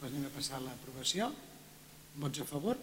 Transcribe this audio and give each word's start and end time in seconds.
Doncs 0.00 0.12
anem 0.12 0.28
a 0.28 0.34
passar 0.36 0.60
a 0.60 0.64
l'aprovació. 0.66 1.30
Vots 2.20 2.40
a 2.42 2.48
favor? 2.48 2.78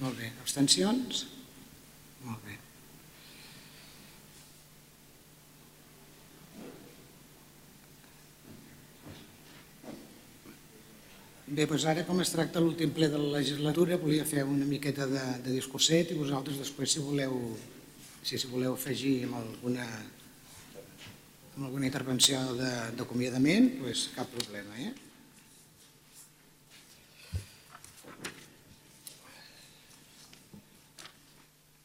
Molt 0.00 0.18
bé. 0.18 0.30
Abstencions? 0.42 1.26
Molt 2.24 2.40
bé. 2.46 2.58
Bé, 11.54 11.66
doncs 11.68 11.84
ara, 11.86 12.02
com 12.08 12.18
es 12.24 12.32
tracta 12.32 12.58
l'últim 12.58 12.90
ple 12.96 13.06
de 13.12 13.18
la 13.20 13.36
legislatura, 13.36 13.98
volia 14.00 14.24
fer 14.26 14.42
una 14.48 14.64
miqueta 14.66 15.04
de, 15.06 15.22
de 15.44 15.52
discurset 15.52 16.10
i 16.10 16.16
vosaltres 16.18 16.56
després, 16.58 16.96
si 16.96 17.02
voleu, 17.04 17.36
si, 18.24 18.40
si 18.40 18.48
voleu 18.48 18.72
afegir 18.74 19.18
amb 19.28 19.36
alguna, 19.42 19.84
amb 21.54 21.68
alguna 21.68 21.86
intervenció 21.86 22.38
d'acomiadament, 22.98 23.76
doncs 23.78 24.08
cap 24.16 24.30
problema. 24.34 24.74
Eh? 24.82 24.90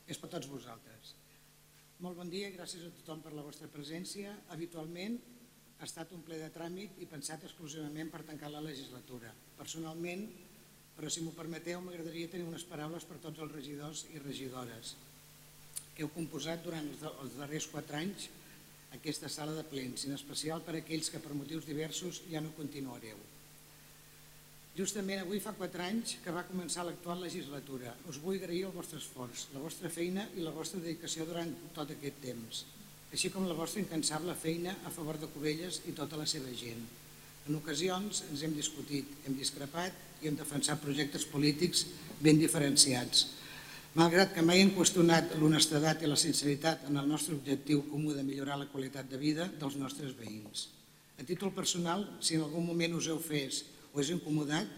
És 0.10 0.18
per 0.18 0.32
tots 0.34 0.50
vosaltres. 0.50 1.14
Molt 2.02 2.18
bon 2.18 2.32
dia 2.32 2.50
gràcies 2.56 2.88
a 2.88 2.94
tothom 3.02 3.22
per 3.22 3.36
la 3.36 3.46
vostra 3.46 3.70
presència. 3.70 4.34
Habitualment 4.56 5.20
ha 5.78 5.86
estat 5.86 6.16
un 6.18 6.24
ple 6.26 6.40
de 6.42 6.50
tràmit 6.56 6.98
i 7.04 7.08
pensat 7.12 7.46
exclusivament 7.46 8.10
per 8.10 8.24
tancar 8.26 8.50
la 8.50 8.64
legislatura. 8.66 9.30
Personalment, 9.60 10.26
però 10.98 11.12
si 11.14 11.22
m'ho 11.22 11.36
permeteu, 11.38 11.78
m'agradaria 11.84 12.32
tenir 12.32 12.50
unes 12.50 12.66
paraules 12.66 13.06
per 13.06 13.22
tots 13.22 13.46
els 13.46 13.54
regidors 13.54 14.08
i 14.16 14.24
regidores 14.24 14.96
que 15.94 16.06
heu 16.06 16.12
composat 16.16 16.64
durant 16.64 16.86
els 16.88 17.34
darrers 17.36 17.68
quatre 17.68 18.00
anys 18.00 18.30
aquesta 18.96 19.30
sala 19.30 19.54
de 19.58 19.66
plens, 19.68 20.06
en 20.06 20.16
especial 20.16 20.64
per 20.66 20.80
aquells 20.80 21.12
que 21.14 21.22
per 21.22 21.36
motius 21.38 21.68
diversos 21.68 22.24
ja 22.32 22.42
no 22.42 22.56
continuareu. 22.58 23.20
Justament 24.80 25.22
avui 25.22 25.42
fa 25.44 25.54
quatre 25.58 25.84
anys 25.84 26.18
que 26.24 26.34
va 26.34 26.48
començar 26.48 26.86
l'actual 26.88 27.22
legislatura. 27.26 27.94
Us 28.08 28.22
vull 28.24 28.40
agrair 28.40 28.66
el 28.70 28.76
vostre 28.76 29.02
esforç, 29.02 29.50
la 29.54 29.64
vostra 29.64 29.92
feina 29.92 30.30
i 30.38 30.46
la 30.46 30.56
vostra 30.56 30.80
dedicació 30.80 31.28
durant 31.28 31.52
tot 31.76 31.92
aquest 31.96 32.22
temps 32.24 32.66
així 33.12 33.32
com 33.34 33.48
la 33.50 33.58
vostra 33.58 33.82
incansable 33.82 34.36
feina 34.38 34.76
a 34.86 34.92
favor 34.94 35.18
de 35.18 35.30
Cubelles 35.34 35.82
i 35.90 35.96
tota 35.98 36.18
la 36.20 36.28
seva 36.30 36.52
gent. 36.54 36.82
En 37.48 37.58
ocasions 37.58 38.24
ens 38.30 38.44
hem 38.46 38.54
discutit, 38.54 39.10
hem 39.26 39.38
discrepat 39.40 40.22
i 40.22 40.30
hem 40.30 40.38
defensat 40.38 40.82
projectes 40.84 41.26
polítics 41.26 41.88
ben 42.22 42.38
diferenciats. 42.38 43.26
Malgrat 44.00 44.30
que 44.32 44.44
mai 44.46 44.62
hem 44.64 44.70
qüestionat 44.72 45.34
l'honestedat 45.36 46.06
i 46.06 46.08
la 46.08 46.16
sinceritat 46.16 46.86
en 46.88 46.96
el 47.02 47.08
nostre 47.10 47.34
objectiu 47.36 47.82
comú 47.90 48.14
de 48.16 48.22
millorar 48.24 48.56
la 48.56 48.68
qualitat 48.72 49.10
de 49.12 49.18
vida 49.20 49.50
dels 49.60 49.76
nostres 49.76 50.14
veïns. 50.16 50.70
A 51.20 51.26
títol 51.28 51.52
personal, 51.52 52.06
si 52.24 52.38
en 52.38 52.46
algun 52.46 52.64
moment 52.64 52.96
us 52.96 53.10
heu 53.12 53.18
fes 53.20 53.66
o 53.92 54.00
és 54.00 54.12
incomodat, 54.14 54.70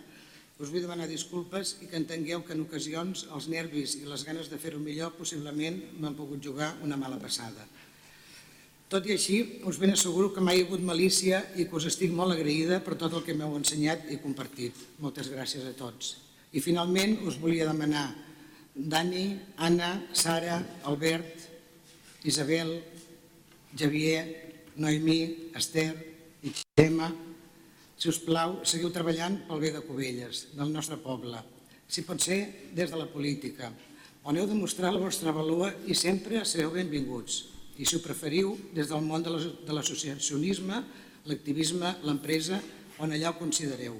us 0.58 0.72
vull 0.72 0.82
demanar 0.82 1.06
disculpes 1.12 1.76
i 1.86 1.90
que 1.92 2.00
entengueu 2.02 2.42
que 2.48 2.56
en 2.56 2.64
ocasions 2.64 3.28
els 3.36 3.50
nervis 3.52 3.94
i 4.00 4.08
les 4.10 4.24
ganes 4.26 4.50
de 4.50 4.58
fer-ho 4.58 4.82
millor 4.82 5.14
possiblement 5.20 5.78
m'han 6.00 6.18
pogut 6.18 6.42
jugar 6.42 6.72
una 6.82 6.98
mala 6.98 7.22
passada. 7.22 7.68
Tot 8.90 9.06
i 9.06 9.14
així, 9.20 9.38
us 9.70 9.78
ben 9.78 9.94
asseguro 9.94 10.34
que 10.34 10.42
mai 10.42 10.64
ha 10.64 10.66
hagut 10.66 10.82
malícia 10.82 11.44
i 11.62 11.68
que 11.70 11.78
us 11.78 11.86
estic 11.94 12.10
molt 12.10 12.34
agraïda 12.34 12.82
per 12.82 12.98
tot 12.98 13.14
el 13.14 13.28
que 13.28 13.38
m'heu 13.38 13.54
ensenyat 13.62 14.10
i 14.10 14.18
compartit. 14.26 14.82
Moltes 14.98 15.30
gràcies 15.30 15.70
a 15.70 15.78
tots. 15.78 16.16
I 16.58 16.60
finalment 16.60 17.20
us 17.30 17.38
volia 17.38 17.70
demanar 17.70 18.10
Dani, 18.76 19.40
Anna, 19.58 20.08
Sara, 20.14 20.62
Albert, 20.84 21.50
Isabel, 22.24 22.84
Javier, 23.76 24.24
Noemí, 24.76 25.52
Esther 25.56 25.92
i 26.44 26.54
Xema, 26.56 27.12
si 28.02 28.10
us 28.10 28.18
plau, 28.24 28.62
seguiu 28.66 28.90
treballant 28.94 29.42
pel 29.48 29.60
bé 29.62 29.72
de 29.76 29.84
Cubelles, 29.86 30.48
del 30.56 30.72
nostre 30.74 30.98
poble. 30.98 31.38
Si 31.92 32.06
pot 32.08 32.22
ser, 32.24 32.72
des 32.74 32.90
de 32.90 32.98
la 32.98 33.10
política, 33.12 33.70
on 34.24 34.38
heu 34.38 34.48
de 34.48 34.56
mostrar 34.58 34.94
la 34.94 35.02
vostra 35.02 35.34
valua 35.36 35.72
i 35.86 35.98
sempre 35.98 36.46
sereu 36.46 36.72
benvinguts 36.74 37.44
i, 37.78 37.86
si 37.86 37.98
ho 37.98 38.02
preferiu, 38.02 38.56
des 38.74 38.90
del 38.90 39.04
món 39.06 39.26
de 39.26 39.74
l'associacionisme, 39.74 40.82
l'activisme, 41.30 41.98
l'empresa, 42.08 42.62
on 43.02 43.12
allà 43.12 43.32
ho 43.32 43.40
considereu. 43.40 43.98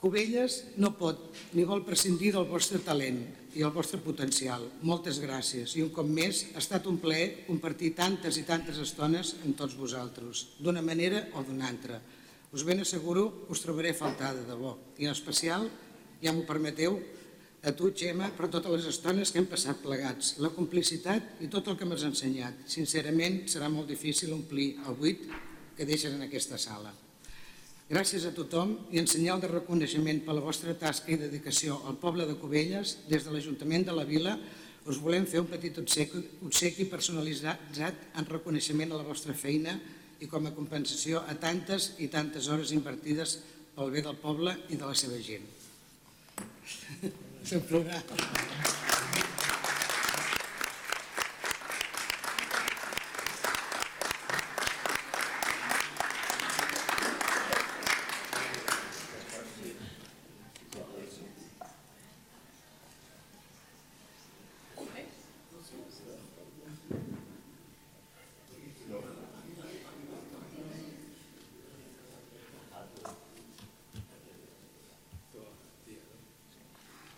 Cubelles 0.00 0.58
no 0.76 0.90
pot 0.92 1.32
ni 1.56 1.64
vol 1.64 1.80
prescindir 1.86 2.34
del 2.34 2.44
vostre 2.50 2.82
talent 2.84 3.22
i 3.56 3.62
el 3.64 3.72
vostre 3.72 3.96
potencial. 4.04 4.66
Moltes 4.84 5.16
gràcies 5.22 5.72
i 5.78 5.84
un 5.84 5.92
cop 5.94 6.08
més 6.08 6.42
ha 6.52 6.60
estat 6.60 6.84
un 6.90 6.98
plaer 7.00 7.46
compartir 7.46 7.94
tantes 7.96 8.36
i 8.36 8.44
tantes 8.44 8.76
estones 8.82 9.32
amb 9.40 9.56
tots 9.56 9.76
vosaltres, 9.78 10.44
d'una 10.60 10.84
manera 10.84 11.24
o 11.32 11.44
d'una 11.46 11.70
altra. 11.70 12.02
Us 12.52 12.64
ben 12.68 12.84
asseguro 12.84 13.30
que 13.46 13.56
us 13.56 13.64
trobaré 13.64 13.94
faltada 13.96 14.44
de 14.44 14.58
bo 14.60 14.76
i 15.00 15.08
en 15.08 15.16
especial, 15.16 15.64
ja 16.20 16.32
m'ho 16.32 16.44
permeteu, 16.48 17.00
a 17.66 17.72
tu, 17.74 17.88
Gemma, 17.96 18.28
per 18.36 18.46
totes 18.52 18.70
les 18.76 18.84
estones 18.92 19.32
que 19.32 19.40
hem 19.40 19.48
passat 19.50 19.80
plegats, 19.82 20.36
la 20.44 20.52
complicitat 20.54 21.40
i 21.42 21.48
tot 21.50 21.72
el 21.72 21.80
que 21.80 21.88
m'has 21.88 22.04
ensenyat. 22.06 22.68
Sincerament, 22.70 23.42
serà 23.50 23.72
molt 23.72 23.90
difícil 23.90 24.36
omplir 24.36 24.76
el 24.86 25.00
buit 25.00 25.26
que 25.74 25.88
deixes 25.88 26.14
en 26.14 26.22
aquesta 26.28 26.60
sala. 26.60 26.94
Gràcies 27.86 28.24
a 28.26 28.32
tothom 28.34 28.72
i 28.90 28.98
en 28.98 29.06
senyal 29.06 29.38
de 29.38 29.46
reconeixement 29.46 30.24
per 30.26 30.34
la 30.34 30.42
vostra 30.42 30.72
tasca 30.74 31.12
i 31.14 31.18
dedicació 31.20 31.76
al 31.86 31.94
poble 32.02 32.24
de 32.26 32.34
Cubelles, 32.34 32.96
des 33.06 33.22
de 33.22 33.30
l'Ajuntament 33.30 33.86
de 33.86 33.94
la 33.94 34.02
Vila, 34.08 34.32
us 34.90 34.98
volem 35.02 35.26
fer 35.26 35.38
un 35.42 35.46
petit 35.46 35.78
obsequi 35.78 36.88
personalitzat 36.90 38.18
en 38.18 38.26
reconeixement 38.26 38.90
a 38.90 38.98
la 38.98 39.06
vostra 39.06 39.34
feina 39.38 39.76
i 40.18 40.26
com 40.26 40.46
a 40.46 40.54
compensació 40.56 41.22
a 41.30 41.36
tantes 41.38 41.92
i 42.02 42.10
tantes 42.10 42.50
hores 42.50 42.74
invertides 42.74 43.38
pel 43.76 43.94
bé 43.94 44.02
del 44.02 44.18
poble 44.18 44.56
i 44.66 44.80
de 44.80 44.86
la 44.86 44.94
seva 44.98 45.22
gent. 45.22 45.46
Sem 47.46 47.62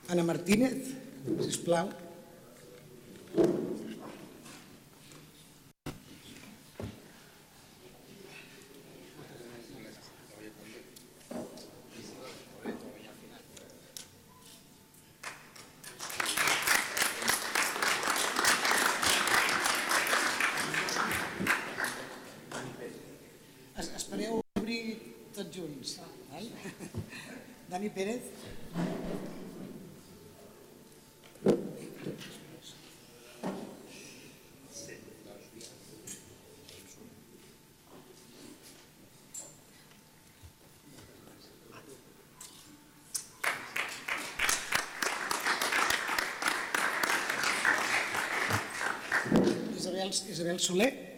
Ana 0.08 0.24
Martínez, 0.24 0.96
sisplau. 1.44 1.90
Espereu 23.76 24.40
obrir 24.56 24.96
tots 25.36 25.52
junts. 25.52 25.98
Dani 27.70 27.90
Pérez. 27.92 28.37
Isabel, 50.08 50.58
Soler. 50.58 51.08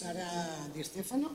Sara 0.00 0.24
Di 0.72 0.79
Stefano. 0.90 1.30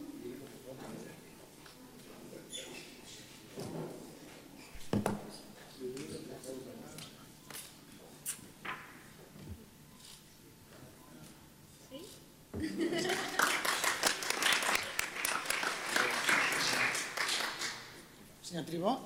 Senyor 18.41 18.65
Tribó? 18.65 18.99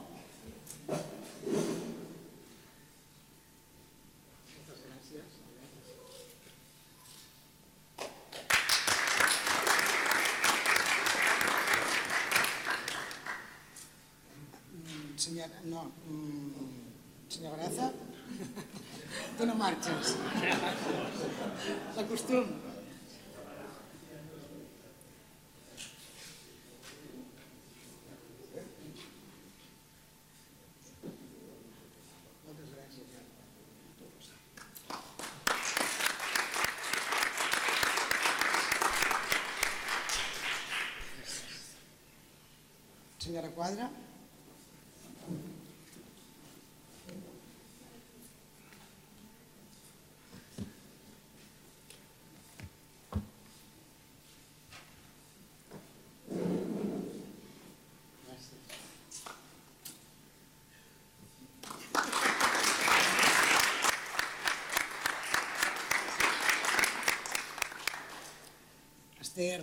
Mm, 14.74 15.18
Senyor, 15.18 15.39
no, 15.66 15.92
mm, 16.08 17.30
senyor 17.30 17.58
Graza? 17.58 17.92
Tu 19.38 19.46
no 19.46 19.56
marxes. 19.56 20.16
La 21.96 22.04
costum. 22.08 22.46
Moltes 32.46 32.70
gràcies. 32.76 33.16
Senyora 43.20 43.50
Quadra? 43.56 43.90
Esther 69.40 69.62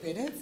Pérez? 0.00 0.32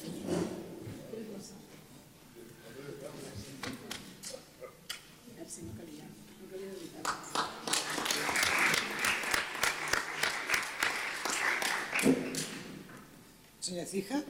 Senyor 13.61 13.87
Cija? 13.87 14.23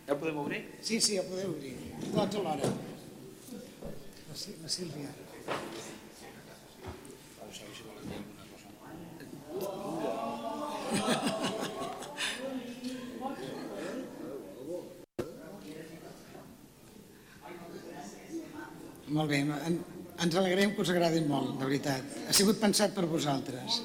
Ja 0.06 0.14
ho 0.14 0.18
podem 0.18 0.38
obrir? 0.42 0.60
Sí, 0.82 1.00
sí, 1.00 1.18
ho 1.18 1.24
podeu 1.24 1.50
obrir. 1.54 1.74
La, 4.28 4.34
Sil- 4.42 4.58
la 4.62 4.68
Sílvia. 4.68 5.10
Bé, 19.30 19.40
en- 19.46 19.80
ens 20.20 20.34
alegrem 20.36 20.74
que 20.74 20.82
us 20.82 20.90
agradi 20.92 21.20
molt, 21.24 21.54
de 21.60 21.66
veritat. 21.68 22.16
Ha 22.28 22.32
sigut 22.36 22.58
pensat 22.60 22.92
per 22.96 23.06
vosaltres. 23.08 23.80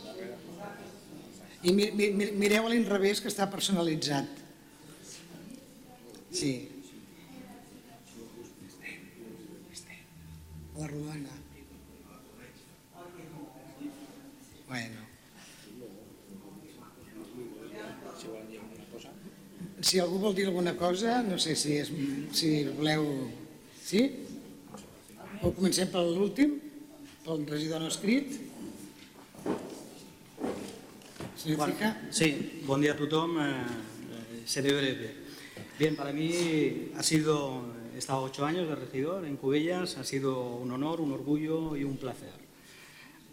I 1.66 1.74
mi, 1.74 1.90
mi, 1.98 2.10
mi- 2.14 2.32
mireu 2.38 2.66
a 2.68 2.72
l'inrevés 2.74 3.22
que 3.22 3.30
està 3.32 3.48
personalitzat. 3.50 4.42
Sí. 6.36 6.54
La 10.78 10.88
rodona. 10.88 11.32
Bueno. 14.68 15.04
Si 19.86 20.00
algú 20.02 20.18
vol 20.20 20.34
dir 20.36 20.48
alguna 20.50 20.74
cosa, 20.76 21.22
no 21.24 21.38
sé 21.40 21.54
si, 21.56 21.78
és, 21.78 21.92
si 22.34 22.64
voleu... 22.76 23.06
Sí? 23.86 24.02
O 25.46 25.52
comencem 25.54 25.86
per 25.94 26.02
l'últim, 26.02 26.56
pel 27.22 27.44
regidor 27.46 27.84
no 27.84 27.90
escrit. 27.92 28.32
Senyor 31.38 31.70
Fica? 31.70 31.92
sí, 32.10 32.64
buen 32.66 32.82
día 32.82 32.94
a 32.94 32.98
tothom. 32.98 33.38
eh, 33.38 33.52
eh, 33.52 34.42
seré 34.48 34.74
breve. 34.74 35.14
Bien, 35.78 35.96
para 35.96 36.12
mí 36.12 36.90
ha 36.98 37.04
sido, 37.04 37.62
he 37.94 38.00
estado 38.00 38.24
ocho 38.24 38.44
años 38.44 38.68
de 38.68 38.74
regidor 38.74 39.24
en 39.24 39.38
Cubellas, 39.38 39.98
ha 39.98 40.04
sido 40.04 40.56
un 40.56 40.72
honor, 40.72 41.00
un 41.00 41.12
orgullo 41.12 41.76
y 41.76 41.84
un 41.84 41.98
placer. 41.98 42.34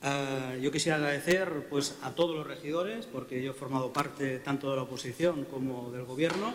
Eh, 0.02 0.60
yo 0.60 0.70
quisiera 0.70 0.96
agradecer 0.96 1.66
pues, 1.70 1.96
a 2.02 2.10
todos 2.10 2.36
los 2.36 2.46
regidores, 2.46 3.06
porque 3.06 3.42
yo 3.42 3.52
he 3.52 3.54
formado 3.54 3.90
parte 3.90 4.38
tanto 4.40 4.68
de 4.68 4.76
la 4.76 4.82
oposición 4.82 5.46
como 5.46 5.90
del 5.90 6.04
gobierno. 6.04 6.52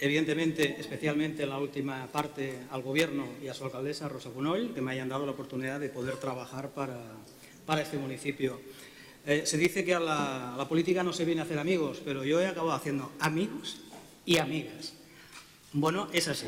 Evidentemente, 0.00 0.76
especialmente 0.78 1.44
la 1.44 1.58
última 1.58 2.06
parte 2.06 2.54
al 2.70 2.82
gobierno 2.82 3.26
y 3.42 3.48
a 3.48 3.54
su 3.54 3.64
alcaldesa, 3.64 4.08
Rosa 4.08 4.30
Punoll, 4.30 4.72
que 4.72 4.80
me 4.80 4.92
hayan 4.92 5.08
dado 5.08 5.26
la 5.26 5.32
oportunidad 5.32 5.80
de 5.80 5.88
poder 5.88 6.16
trabajar 6.16 6.70
para, 6.70 7.00
para 7.66 7.82
este 7.82 7.96
municipio. 7.96 8.60
Eh, 9.26 9.42
se 9.44 9.58
dice 9.58 9.84
que 9.84 9.94
a 9.94 10.00
la, 10.00 10.54
la 10.56 10.68
política 10.68 11.02
no 11.02 11.12
se 11.12 11.24
viene 11.24 11.40
a 11.40 11.44
hacer 11.44 11.58
amigos, 11.58 12.00
pero 12.04 12.24
yo 12.24 12.40
he 12.40 12.46
acabado 12.46 12.74
haciendo 12.74 13.10
amigos 13.18 13.78
y 14.24 14.38
amigas. 14.38 14.94
Bueno, 15.72 16.08
es 16.12 16.28
así. 16.28 16.46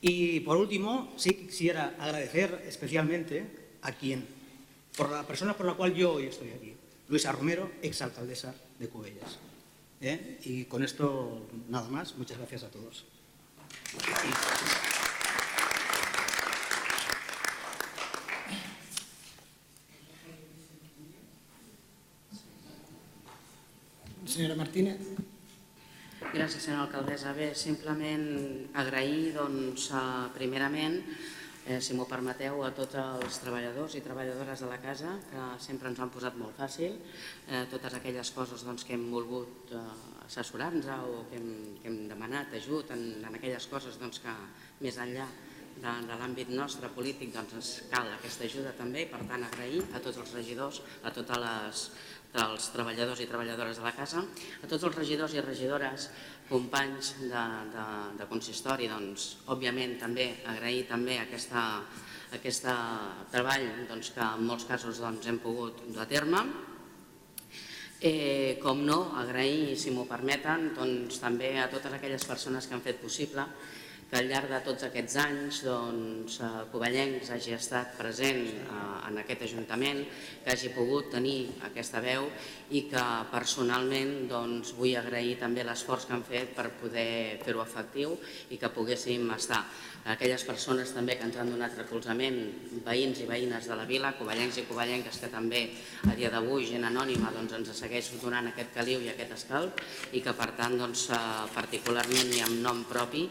Y 0.00 0.40
por 0.40 0.56
último, 0.56 1.12
sí 1.16 1.34
quisiera 1.34 1.94
agradecer 1.98 2.64
especialmente 2.66 3.44
a 3.82 3.92
quien, 3.92 4.26
por 4.96 5.10
la 5.10 5.26
persona 5.26 5.54
por 5.54 5.66
la 5.66 5.74
cual 5.74 5.94
yo 5.94 6.14
hoy 6.14 6.26
estoy 6.26 6.50
aquí, 6.50 6.72
Luisa 7.08 7.32
Romero, 7.32 7.70
exalcaldesa 7.82 8.54
de 8.78 8.88
Cubellas. 8.88 9.38
¿Eh? 10.00 10.38
Y 10.44 10.64
con 10.64 10.82
esto 10.82 11.48
nada 11.68 11.88
más, 11.88 12.16
muchas 12.16 12.38
gracias 12.38 12.64
a 12.64 12.70
todos. 12.70 13.04
Senyora 24.26 24.54
Martínez? 24.54 24.98
Gràcies, 26.34 26.66
senyora 26.66 26.82
alcaldessa. 26.84 27.32
Bé, 27.32 27.54
simplement 27.56 28.26
agrair, 28.76 29.32
doncs, 29.32 29.86
eh, 29.96 30.26
primerament, 30.34 30.98
eh, 31.66 31.80
si 31.82 31.94
m'ho 31.98 32.06
permeteu, 32.08 32.62
a 32.64 32.70
tots 32.74 32.96
els 33.02 33.40
treballadors 33.42 33.96
i 33.98 34.02
treballadores 34.04 34.62
de 34.62 34.68
la 34.70 34.78
casa, 34.82 35.16
que 35.30 35.46
sempre 35.62 35.90
ens 35.90 36.00
han 36.00 36.12
posat 36.14 36.38
molt 36.38 36.56
fàcil, 36.58 36.94
eh, 37.48 37.64
totes 37.72 37.98
aquelles 37.98 38.30
coses 38.36 38.62
doncs, 38.66 38.86
que 38.86 38.94
hem 38.94 39.08
volgut 39.10 39.74
eh, 39.74 39.82
assessorar-nos 40.26 40.86
o 41.02 41.26
que 41.30 41.40
hem, 41.40 41.50
que 41.82 41.90
hem 41.90 42.00
demanat 42.10 42.54
ajut 42.60 42.94
en, 42.94 43.04
en 43.26 43.34
aquelles 43.34 43.66
coses 43.70 43.98
doncs, 43.98 44.22
que 44.22 44.34
més 44.80 44.98
enllà 45.02 45.26
de, 45.76 45.92
de 46.08 46.18
l'àmbit 46.20 46.50
nostre 46.54 46.90
polític 46.94 47.34
doncs, 47.34 47.56
ens 47.58 47.72
cal 47.92 48.10
aquesta 48.14 48.46
ajuda 48.46 48.74
també. 48.78 49.04
I 49.04 49.10
per 49.12 49.24
tant 49.28 49.46
agrair 49.46 49.82
a 49.92 50.02
tots 50.02 50.22
els 50.22 50.36
regidors, 50.38 50.82
a 51.02 51.12
totes 51.14 51.42
les 51.42 51.88
dels 52.36 52.68
treballadors 52.74 53.22
i 53.22 53.28
treballadores 53.28 53.80
de 53.80 53.84
la 53.86 53.94
casa, 53.96 54.22
a 54.62 54.68
tots 54.68 54.84
els 54.84 54.96
regidors 54.96 55.34
i 55.34 55.44
regidores, 55.44 56.10
companys 56.50 57.14
de, 57.22 57.44
de, 57.72 57.86
de 58.20 58.28
consistori, 58.30 58.90
doncs, 58.92 59.30
òbviament 59.52 59.96
també 60.02 60.28
agrair 60.52 60.84
també 60.90 61.18
aquesta, 61.22 61.64
aquesta 62.36 62.76
treball 63.32 63.66
doncs, 63.88 64.12
que 64.14 64.22
en 64.22 64.46
molts 64.46 64.68
casos 64.68 65.00
doncs, 65.02 65.26
hem 65.26 65.40
pogut 65.42 65.82
dur 65.88 66.04
a 66.04 66.10
terme. 66.10 66.44
Eh, 67.96 68.58
com 68.60 68.84
no, 68.84 69.00
agrair, 69.16 69.72
si 69.80 69.90
m'ho 69.90 70.04
permeten, 70.06 70.70
doncs, 70.76 71.18
també 71.22 71.56
a 71.58 71.70
totes 71.72 71.96
aquelles 71.96 72.28
persones 72.28 72.68
que 72.68 72.76
han 72.76 72.84
fet 72.84 73.00
possible 73.00 73.46
que 74.10 74.20
al 74.20 74.28
llarg 74.30 74.50
de 74.52 74.58
tots 74.62 74.86
aquests 74.86 75.16
anys 75.18 75.60
doncs, 75.66 76.38
eh, 76.38 76.50
Covellencs 76.70 77.32
hagi 77.34 77.56
estat 77.56 77.96
present 77.98 78.44
eh, 78.46 78.76
en 79.08 79.18
aquest 79.22 79.42
Ajuntament, 79.48 80.04
que 80.44 80.54
hagi 80.54 80.70
pogut 80.74 81.10
tenir 81.16 81.38
aquesta 81.66 82.02
veu 82.04 82.28
i 82.70 82.84
que 82.90 83.02
personalment 83.32 84.28
doncs, 84.30 84.72
vull 84.78 84.94
agrair 85.00 85.34
també 85.42 85.66
l'esforç 85.66 86.06
que 86.06 86.14
han 86.14 86.24
fet 86.26 86.54
per 86.54 86.68
poder 86.80 87.42
fer-ho 87.42 87.64
efectiu 87.64 88.14
i 88.54 88.60
que 88.62 88.70
poguéssim 88.70 89.26
estar. 89.34 89.64
Aquelles 90.06 90.44
persones 90.46 90.92
també 90.94 91.16
que 91.18 91.24
ens 91.26 91.36
han 91.40 91.48
donat 91.50 91.72
recolzament, 91.80 92.36
veïns 92.86 93.18
i 93.24 93.26
veïnes 93.26 93.64
de 93.66 93.74
la 93.74 93.86
vila, 93.88 94.12
covellencs 94.14 94.60
i 94.60 94.66
covellenques 94.68 95.18
que 95.18 95.30
també 95.32 95.64
a 96.06 96.14
dia 96.14 96.30
d'avui, 96.30 96.68
gent 96.68 96.86
anònima, 96.86 97.32
doncs, 97.34 97.56
ens 97.58 97.72
segueix 97.74 98.12
donant 98.22 98.46
aquest 98.52 98.70
caliu 98.76 99.02
i 99.02 99.10
aquest 99.10 99.34
escalp 99.34 99.82
i 100.14 100.22
que 100.22 100.36
per 100.38 100.52
tant 100.60 100.78
doncs, 100.78 101.08
eh, 101.10 101.18
particularment 101.56 102.30
i 102.36 102.44
amb 102.46 102.62
nom 102.62 102.84
propi 102.86 103.24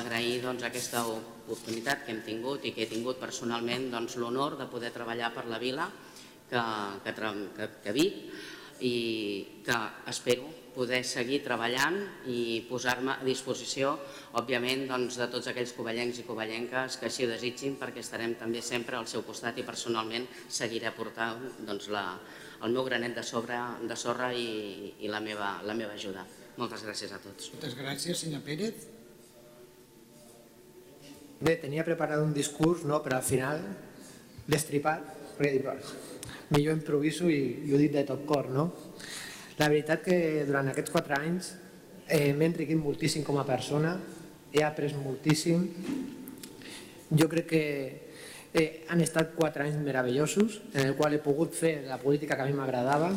agrair 0.00 0.40
doncs, 0.46 0.64
aquesta 0.64 1.04
oportunitat 1.10 2.06
que 2.06 2.16
hem 2.16 2.24
tingut 2.24 2.64
i 2.64 2.72
que 2.72 2.86
he 2.86 2.88
tingut 2.88 3.20
personalment 3.20 3.90
doncs, 3.92 4.16
l'honor 4.16 4.56
de 4.56 4.70
poder 4.72 4.94
treballar 4.96 5.34
per 5.36 5.44
la 5.52 5.60
vila 5.60 5.90
que, 6.48 6.64
que, 7.04 7.14
que, 7.58 7.70
que 7.84 7.96
vic 8.00 8.20
i 8.80 8.96
que 9.66 9.78
espero 10.08 10.61
poder 10.74 11.02
seguir 11.04 11.42
treballant 11.44 11.98
i 12.32 12.62
posar-me 12.68 13.12
a 13.14 13.26
disposició, 13.26 13.92
òbviament, 14.40 14.86
doncs, 14.88 15.18
de 15.20 15.28
tots 15.32 15.50
aquells 15.50 15.74
covellencs 15.76 16.22
i 16.22 16.26
covellenques 16.28 16.96
que 17.00 17.08
així 17.08 17.26
ho 17.26 17.30
desitgin, 17.30 17.76
perquè 17.80 18.00
estarem 18.00 18.34
també 18.40 18.62
sempre 18.64 18.96
al 18.96 19.08
seu 19.10 19.24
costat 19.26 19.60
i 19.60 19.66
personalment 19.68 20.26
seguiré 20.48 20.88
aportant 20.88 21.44
doncs, 21.66 21.90
la, 21.92 22.06
el 22.64 22.72
meu 22.72 22.86
granet 22.88 23.16
de, 23.18 23.26
sobre, 23.26 23.58
de 23.88 23.98
sorra 23.98 24.32
i, 24.32 24.94
i 25.04 25.12
la, 25.12 25.20
meva, 25.20 25.58
la 25.68 25.76
meva 25.76 25.96
ajuda. 25.98 26.24
Moltes 26.56 26.84
gràcies 26.84 27.12
a 27.12 27.20
tots. 27.22 27.52
Moltes 27.54 27.76
gràcies, 27.78 28.24
senyor 28.24 28.42
Pérez. 28.46 28.88
Bé, 31.42 31.56
tenia 31.58 31.82
preparat 31.82 32.22
un 32.22 32.32
discurs, 32.36 32.84
no, 32.86 33.00
però 33.02 33.18
al 33.18 33.26
final 33.26 33.64
destripat, 34.46 35.08
perquè 35.38 35.56
dic, 35.56 35.92
millor 36.52 36.76
improviso 36.76 37.30
i, 37.32 37.40
i 37.66 37.72
ho 37.72 37.80
dic 37.80 37.96
de 37.96 38.04
tot 38.06 38.22
cor, 38.28 38.50
no? 38.52 38.68
La 39.58 39.68
veritat 39.68 40.00
que 40.06 40.16
durant 40.48 40.70
aquests 40.72 40.92
quatre 40.92 41.18
anys 41.18 41.52
eh, 42.08 42.32
m'he 42.32 42.48
enriquit 42.48 42.78
moltíssim 42.80 43.24
com 43.26 43.36
a 43.36 43.44
persona, 43.44 43.98
he 44.52 44.62
après 44.64 44.94
moltíssim. 44.96 45.66
Jo 47.12 47.28
crec 47.28 47.48
que 47.50 47.64
eh, 48.54 48.84
han 48.88 49.04
estat 49.04 49.34
quatre 49.36 49.66
anys 49.66 49.76
meravellosos 49.84 50.60
en 50.72 50.86
el 50.86 50.96
qual 50.96 51.12
he 51.12 51.20
pogut 51.24 51.52
fer 51.56 51.82
la 51.88 52.00
política 52.00 52.36
que 52.36 52.46
a 52.46 52.48
mi 52.48 52.56
m'agradava, 52.56 53.12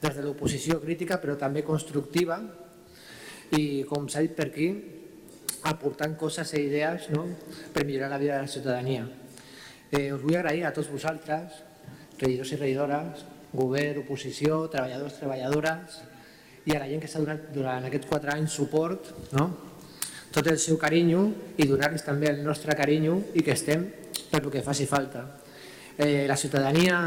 des 0.00 0.14
de 0.14 0.22
l'oposició 0.22 0.78
crítica 0.80 1.18
però 1.20 1.34
també 1.36 1.64
constructiva 1.66 2.38
i 3.58 3.84
com 3.88 4.08
s'ha 4.08 4.22
dit 4.24 4.36
per 4.36 4.48
aquí, 4.48 4.68
aportant 5.68 6.14
coses 6.16 6.52
i 6.54 6.66
idees 6.68 7.08
no? 7.10 7.24
per 7.74 7.84
millorar 7.84 8.12
la 8.12 8.20
vida 8.20 8.36
de 8.36 8.46
la 8.46 8.52
ciutadania. 8.52 9.08
Eh, 9.90 10.12
us 10.12 10.22
vull 10.22 10.36
agrair 10.36 10.68
a 10.68 10.72
tots 10.76 10.90
vosaltres, 10.92 11.64
regidors 12.20 12.52
i 12.52 12.60
regidores, 12.60 13.24
govern, 13.52 14.02
oposició, 14.04 14.66
treballadors, 14.72 15.18
treballadores 15.20 16.02
i 16.68 16.74
a 16.76 16.82
la 16.82 16.88
gent 16.90 17.00
que 17.00 17.08
s'ha 17.08 17.22
donat 17.22 17.48
durant 17.54 17.86
aquests 17.88 18.08
quatre 18.10 18.34
anys 18.34 18.56
suport, 18.60 19.08
no? 19.32 19.48
tot 20.32 20.46
el 20.52 20.58
seu 20.60 20.76
carinyo 20.76 21.22
i 21.56 21.66
donar-los 21.66 22.04
també 22.04 22.28
el 22.30 22.42
nostre 22.44 22.76
carinyo 22.76 23.16
i 23.34 23.44
que 23.44 23.54
estem 23.56 23.86
per 24.28 24.42
el 24.42 24.50
que 24.52 24.62
faci 24.62 24.86
falta. 24.86 25.24
Eh, 25.96 26.26
la 26.28 26.36
ciutadania 26.36 26.98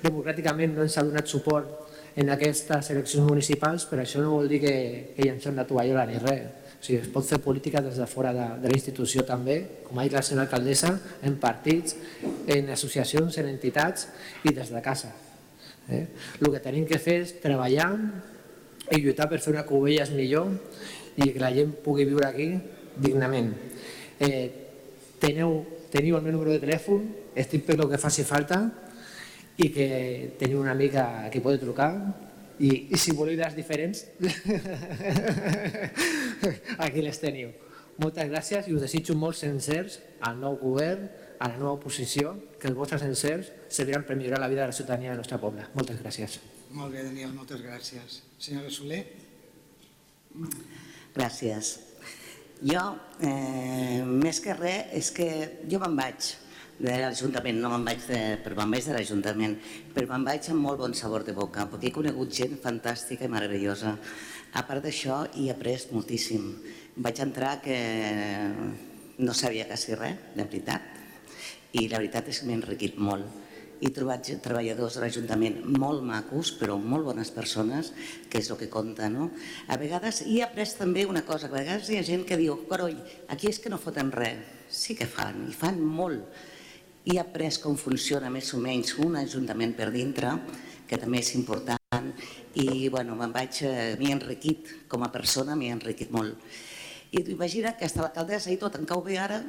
democràticament 0.00 0.76
no 0.76 0.86
ens 0.86 0.96
ha 0.96 1.04
donat 1.04 1.28
suport 1.28 1.90
en 2.16 2.30
aquestes 2.30 2.90
eleccions 2.94 3.26
municipals, 3.26 3.84
però 3.90 4.04
això 4.04 4.22
no 4.22 4.36
vol 4.36 4.48
dir 4.50 4.60
que, 4.62 4.74
que 5.16 5.28
hem 5.28 5.58
de 5.58 5.66
tovallola 5.66 6.06
ni 6.06 6.18
res. 6.22 6.46
O 6.80 6.84
sigui, 6.84 7.00
es 7.02 7.10
pot 7.12 7.26
fer 7.26 7.36
política 7.44 7.82
des 7.84 7.98
de 8.00 8.06
fora 8.08 8.32
de, 8.32 8.46
de 8.62 8.70
la 8.70 8.78
institució 8.78 9.26
també, 9.28 9.58
com 9.84 9.98
ha 9.98 10.06
dit 10.06 10.16
la 10.16 10.22
senyora 10.24 10.46
alcaldessa, 10.48 10.94
en 11.28 11.36
partits, 11.42 11.98
en 12.48 12.70
associacions, 12.72 13.36
en 13.36 13.50
entitats 13.50 14.08
i 14.48 14.54
des 14.56 14.72
de 14.72 14.80
casa. 14.80 15.12
Eh? 15.90 16.06
El 16.40 16.52
que 16.52 16.62
tenim 16.62 16.86
que 16.88 17.00
fer 17.02 17.20
és 17.24 17.34
treballar 17.42 17.90
i 18.90 19.00
lluitar 19.02 19.28
per 19.30 19.40
fer 19.42 19.54
una 19.54 19.66
Covelles 19.68 20.12
millor 20.14 20.50
i 21.16 21.30
que 21.30 21.42
la 21.42 21.52
gent 21.54 21.74
pugui 21.84 22.06
viure 22.08 22.28
aquí 22.28 22.52
dignament. 23.00 23.52
Eh, 24.20 24.46
teniu, 25.22 25.60
teniu 25.92 26.18
el 26.18 26.24
meu 26.24 26.34
número 26.34 26.54
de 26.54 26.62
telèfon, 26.62 27.04
estic 27.38 27.64
per 27.66 27.78
el 27.78 27.88
que 27.90 28.00
faci 28.00 28.24
falta 28.26 28.62
i 29.60 29.68
que 29.74 29.88
teniu 30.40 30.60
una 30.62 30.72
amiga 30.72 31.28
que 31.32 31.42
pot 31.44 31.58
trucar 31.60 31.92
i, 32.60 32.70
i 32.92 33.00
si 33.00 33.14
voleu 33.16 33.34
idees 33.34 33.56
diferents, 33.56 34.04
aquí 36.84 37.04
les 37.04 37.20
teniu. 37.20 37.52
Moltes 38.00 38.28
gràcies 38.30 38.68
i 38.68 38.76
us 38.76 38.84
desitjo 38.84 39.16
molts 39.16 39.42
sencers 39.44 39.98
al 40.24 40.38
nou 40.40 40.56
govern, 40.60 41.08
a 41.40 41.48
la 41.48 41.56
nova 41.56 41.78
oposició, 41.78 42.34
que 42.60 42.68
els 42.68 42.76
vostres 42.76 43.00
sencers 43.00 43.48
serviran 43.72 44.04
per 44.04 44.16
millorar 44.16 44.42
la 44.42 44.48
vida 44.52 44.66
de 44.66 44.72
la 44.72 44.76
ciutadania 44.76 45.14
del 45.14 45.22
nostre 45.22 45.38
poble. 45.40 45.64
Moltes 45.74 45.96
gràcies. 46.02 46.36
Molt 46.76 46.92
bé, 46.92 47.02
Daniel, 47.06 47.32
moltes 47.32 47.62
gràcies. 47.64 48.20
Senyora 48.38 48.68
Soler. 48.70 49.00
Gràcies. 51.16 51.78
Jo, 52.60 52.82
eh, 53.24 54.04
més 54.04 54.42
que 54.44 54.52
res, 54.54 54.92
és 54.92 55.10
que 55.16 55.28
jo 55.64 55.80
me'n 55.80 55.96
vaig 55.96 56.28
de 56.80 56.92
l'Ajuntament, 57.00 57.56
no 57.60 57.70
me'n 57.72 57.88
vaig, 57.88 58.04
de, 58.04 58.20
però 58.44 58.60
me'n 58.60 58.76
vaig 58.76 58.84
de 58.84 58.98
l'Ajuntament, 58.98 59.56
però 59.96 60.12
me'n 60.12 60.28
vaig 60.28 60.46
amb 60.52 60.64
molt 60.64 60.84
bon 60.84 60.94
sabor 60.96 61.24
de 61.24 61.32
boca, 61.36 61.64
perquè 61.72 61.88
he 61.88 61.96
conegut 61.96 62.36
gent 62.36 62.60
fantàstica 62.60 63.24
i 63.24 63.32
meravellosa. 63.32 63.96
A 64.52 64.66
part 64.68 64.84
d'això, 64.84 65.22
he 65.36 65.48
après 65.52 65.88
moltíssim. 65.92 66.52
Vaig 66.96 67.20
entrar 67.24 67.58
que 67.64 67.80
no 69.20 69.32
sabia 69.32 69.66
quasi 69.68 69.96
res, 69.96 70.16
de 70.36 70.44
veritat, 70.44 70.89
i 71.72 71.86
la 71.88 72.00
veritat 72.00 72.28
és 72.28 72.40
que 72.40 72.48
m'he 72.48 72.58
enriquit 72.58 72.98
molt. 72.98 73.26
He 73.80 73.88
trobat 73.96 74.28
treballadors 74.44 74.98
de 74.98 75.04
l'Ajuntament 75.04 75.62
molt 75.80 76.04
macos, 76.04 76.52
però 76.60 76.76
molt 76.76 77.06
bones 77.08 77.30
persones, 77.32 77.94
que 78.28 78.42
és 78.42 78.50
el 78.52 78.58
que 78.60 78.68
compta, 78.68 79.08
no? 79.08 79.30
A 79.72 79.78
vegades, 79.80 80.20
i 80.26 80.38
he 80.38 80.44
après 80.44 80.68
també 80.76 81.06
una 81.08 81.24
cosa, 81.24 81.48
a 81.48 81.54
vegades 81.54 81.88
hi 81.88 81.96
ha 81.96 82.04
gent 82.04 82.26
que 82.28 82.36
diu, 82.36 82.58
coroll, 82.68 82.98
aquí 83.32 83.48
és 83.48 83.58
que 83.58 83.72
no 83.72 83.80
foten 83.80 84.12
res. 84.12 84.44
Sí 84.70 84.94
que 84.94 85.08
fan, 85.08 85.46
i 85.48 85.56
fan 85.56 85.80
molt 85.80 86.28
he 87.04 87.18
après 87.18 87.56
com 87.62 87.76
funciona 87.80 88.30
més 88.30 88.52
o 88.54 88.60
menys 88.60 88.92
un 89.00 89.16
ajuntament 89.16 89.72
per 89.76 89.88
dintre, 89.94 90.34
que 90.88 90.98
també 91.00 91.22
és 91.22 91.32
important, 91.38 92.10
i 92.60 92.88
bueno, 92.92 93.16
me'n 93.16 93.32
vaig, 93.32 93.62
eh, 93.64 93.96
m'he 93.98 94.12
enriquit 94.12 94.74
com 94.88 95.02
a 95.06 95.10
persona, 95.12 95.56
m'he 95.56 95.70
enriquit 95.72 96.10
molt. 96.10 96.36
I 97.10 97.24
imagina 97.32 97.72
que 97.78 97.86
està 97.86 98.04
l'alcaldessa 98.04 98.52
i 98.52 98.58
tot 98.58 98.76
em 98.78 98.86
cau 98.86 99.02
bé 99.02 99.18
ara, 99.18 99.42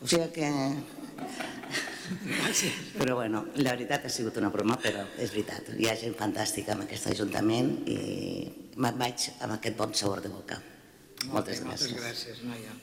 o 0.00 0.06
sigui 0.06 0.28
que... 0.36 0.50
Però 2.98 3.14
bueno, 3.16 3.46
la 3.56 3.72
veritat 3.72 4.06
ha 4.06 4.10
sigut 4.12 4.36
una 4.40 4.50
broma, 4.52 4.76
però 4.80 5.04
és 5.16 5.32
veritat. 5.32 5.72
Hi 5.78 5.88
ha 5.88 5.96
gent 5.98 6.14
fantàstica 6.18 6.76
en 6.76 6.84
aquest 6.84 7.08
Ajuntament 7.12 7.72
i 7.88 7.98
me'n 8.76 9.00
vaig 9.00 9.30
amb 9.40 9.56
aquest 9.56 9.78
bon 9.78 9.94
sabor 9.96 10.22
de 10.24 10.32
boca. 10.32 10.60
Moltes 11.30 11.62
gràcies. 11.62 11.92
Moltes 11.92 11.98
gràcies, 11.98 12.42
noia. 12.46 12.76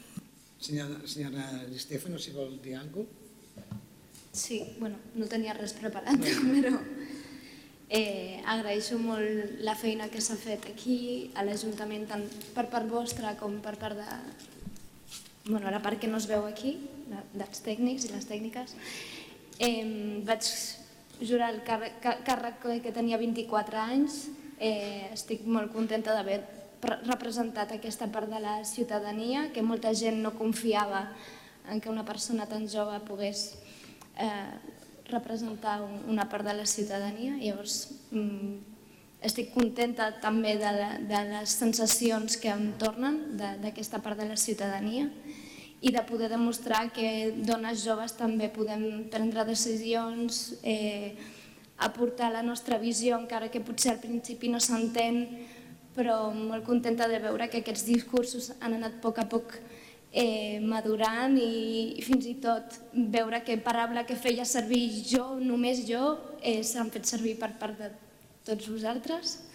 Senyora, 0.59 0.99
senyora 1.07 1.45
Estefano, 1.75 2.19
si 2.19 2.33
vol 2.35 2.57
dir 2.63 2.75
alguna 2.75 3.07
cosa? 3.07 3.79
Sí, 4.31 4.59
bueno, 4.79 4.97
no 5.15 5.27
tenia 5.27 5.55
res 5.57 5.73
preparat, 5.73 6.19
però 6.53 6.75
eh, 7.89 8.41
agraeixo 8.45 8.99
molt 9.01 9.59
la 9.65 9.75
feina 9.75 10.09
que 10.11 10.21
s'ha 10.21 10.37
fet 10.39 10.67
aquí, 10.69 11.31
a 11.33 11.45
l'Ajuntament, 11.47 12.05
tant 12.11 12.25
per 12.55 12.67
part 12.71 12.87
vostra 12.91 13.33
com 13.39 13.59
per 13.63 13.75
part 13.81 13.97
de... 13.97 14.07
Bueno, 15.49 15.71
la 15.71 15.81
part 15.81 15.99
que 15.99 16.07
no 16.11 16.19
es 16.21 16.27
veu 16.29 16.45
aquí, 16.45 16.75
dels 17.33 17.63
tècnics 17.65 18.05
i 18.07 18.13
les 18.13 18.27
tècniques. 18.29 18.75
Eh, 19.59 20.21
vaig 20.27 20.45
jurar 21.21 21.51
el 21.53 21.61
càrrec, 21.65 22.61
que 22.83 22.93
tenia 22.95 23.19
24 23.19 23.81
anys. 23.81 24.27
Eh, 24.59 25.09
estic 25.13 25.45
molt 25.47 25.71
contenta 25.71 26.15
d'haver 26.15 26.41
representat 27.07 27.73
aquesta 27.75 28.07
part 28.11 28.29
de 28.31 28.39
la 28.39 28.63
ciutadania, 28.63 29.49
que 29.53 29.63
molta 29.63 29.93
gent 29.93 30.21
no 30.23 30.35
confiava 30.35 31.09
en 31.69 31.81
que 31.81 31.89
una 31.91 32.05
persona 32.05 32.47
tan 32.47 32.67
jove 32.71 32.99
pogués 33.07 33.59
eh, 34.17 34.55
representar 35.11 35.81
una 36.07 36.29
part 36.29 36.45
de 36.47 36.53
la 36.53 36.65
ciutadania. 36.65 37.35
Llavors, 37.37 37.91
mm, 38.11 38.55
estic 39.21 39.51
contenta 39.53 40.13
també 40.23 40.55
de, 40.55 40.71
la, 40.71 40.89
de 41.03 41.23
les 41.33 41.51
sensacions 41.51 42.37
que 42.39 42.51
em 42.53 42.71
tornen 42.79 43.19
d'aquesta 43.37 43.99
part 43.99 44.19
de 44.19 44.29
la 44.29 44.37
ciutadania 44.39 45.09
i 45.81 45.91
de 45.95 46.01
poder 46.03 46.29
demostrar 46.29 46.89
que 46.91 47.31
dones 47.47 47.83
joves 47.85 48.15
també 48.17 48.49
podem 48.51 49.07
prendre 49.11 49.45
decisions, 49.47 50.59
eh, 50.63 51.15
aportar 51.79 52.33
la 52.33 52.43
nostra 52.43 52.77
visió, 52.77 53.17
encara 53.17 53.49
que 53.49 53.63
potser 53.63 53.93
al 53.93 54.01
principi 54.03 54.49
no 54.51 54.59
s'entén, 54.59 55.23
però 55.95 56.31
molt 56.35 56.65
contenta 56.67 57.07
de 57.07 57.19
veure 57.23 57.47
que 57.49 57.63
aquests 57.63 57.85
discursos 57.87 58.51
han 58.59 58.75
anat 58.75 58.99
a 58.99 59.01
poc 59.01 59.19
a 59.19 59.27
poc 59.31 59.55
eh, 60.11 60.59
madurant 60.59 61.37
i, 61.39 61.95
i 61.95 62.03
fins 62.03 62.27
i 62.27 62.35
tot 62.43 62.79
veure 62.93 63.41
que 63.45 63.57
paraula 63.63 64.05
que 64.05 64.19
feia 64.19 64.45
servir 64.45 64.83
jo, 65.07 65.37
només 65.39 65.85
jo, 65.87 66.17
eh, 66.41 66.61
s'han 66.63 66.91
fet 66.91 67.07
servir 67.07 67.37
per 67.39 67.53
part 67.61 67.79
de 67.79 67.91
tots 68.43 68.67
vosaltres. 68.67 69.45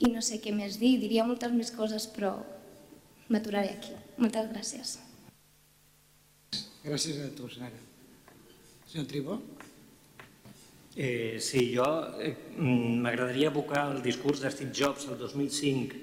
i 0.00 0.08
no 0.08 0.22
sé 0.24 0.38
què 0.40 0.48
més 0.48 0.78
dir, 0.80 0.94
diria 0.96 1.26
moltes 1.28 1.52
més 1.52 1.68
coses, 1.76 2.06
però 2.08 2.30
m'aturaré 3.28 3.76
aquí. 3.76 3.92
Moltes 4.16 4.48
gràcies. 4.48 5.09
Gràcies 6.80 7.18
a 7.20 7.28
tu, 7.36 7.44
Sara. 7.52 7.76
Senyor 8.88 9.06
Tribó? 9.06 9.34
Eh, 10.96 11.36
sí, 11.38 11.74
jo 11.74 11.84
eh, 12.18 12.32
mm, 12.56 13.02
m'agradaria 13.04 13.50
evocar 13.50 13.90
el 13.92 14.00
discurs 14.02 14.40
de 14.40 14.50
Steve 14.50 14.72
Jobs 14.72 15.04
el 15.12 15.18
2005 15.18 16.00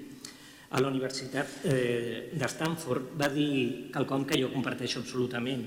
a 0.70 0.80
la 0.80 0.86
Universitat 0.86 1.64
eh, 1.64 2.30
de 2.32 2.46
Stanford. 2.46 3.10
Va 3.18 3.26
dir 3.28 3.90
quelcom 3.90 4.22
que 4.24 4.38
jo 4.38 4.52
comparteixo 4.54 5.02
absolutament. 5.02 5.66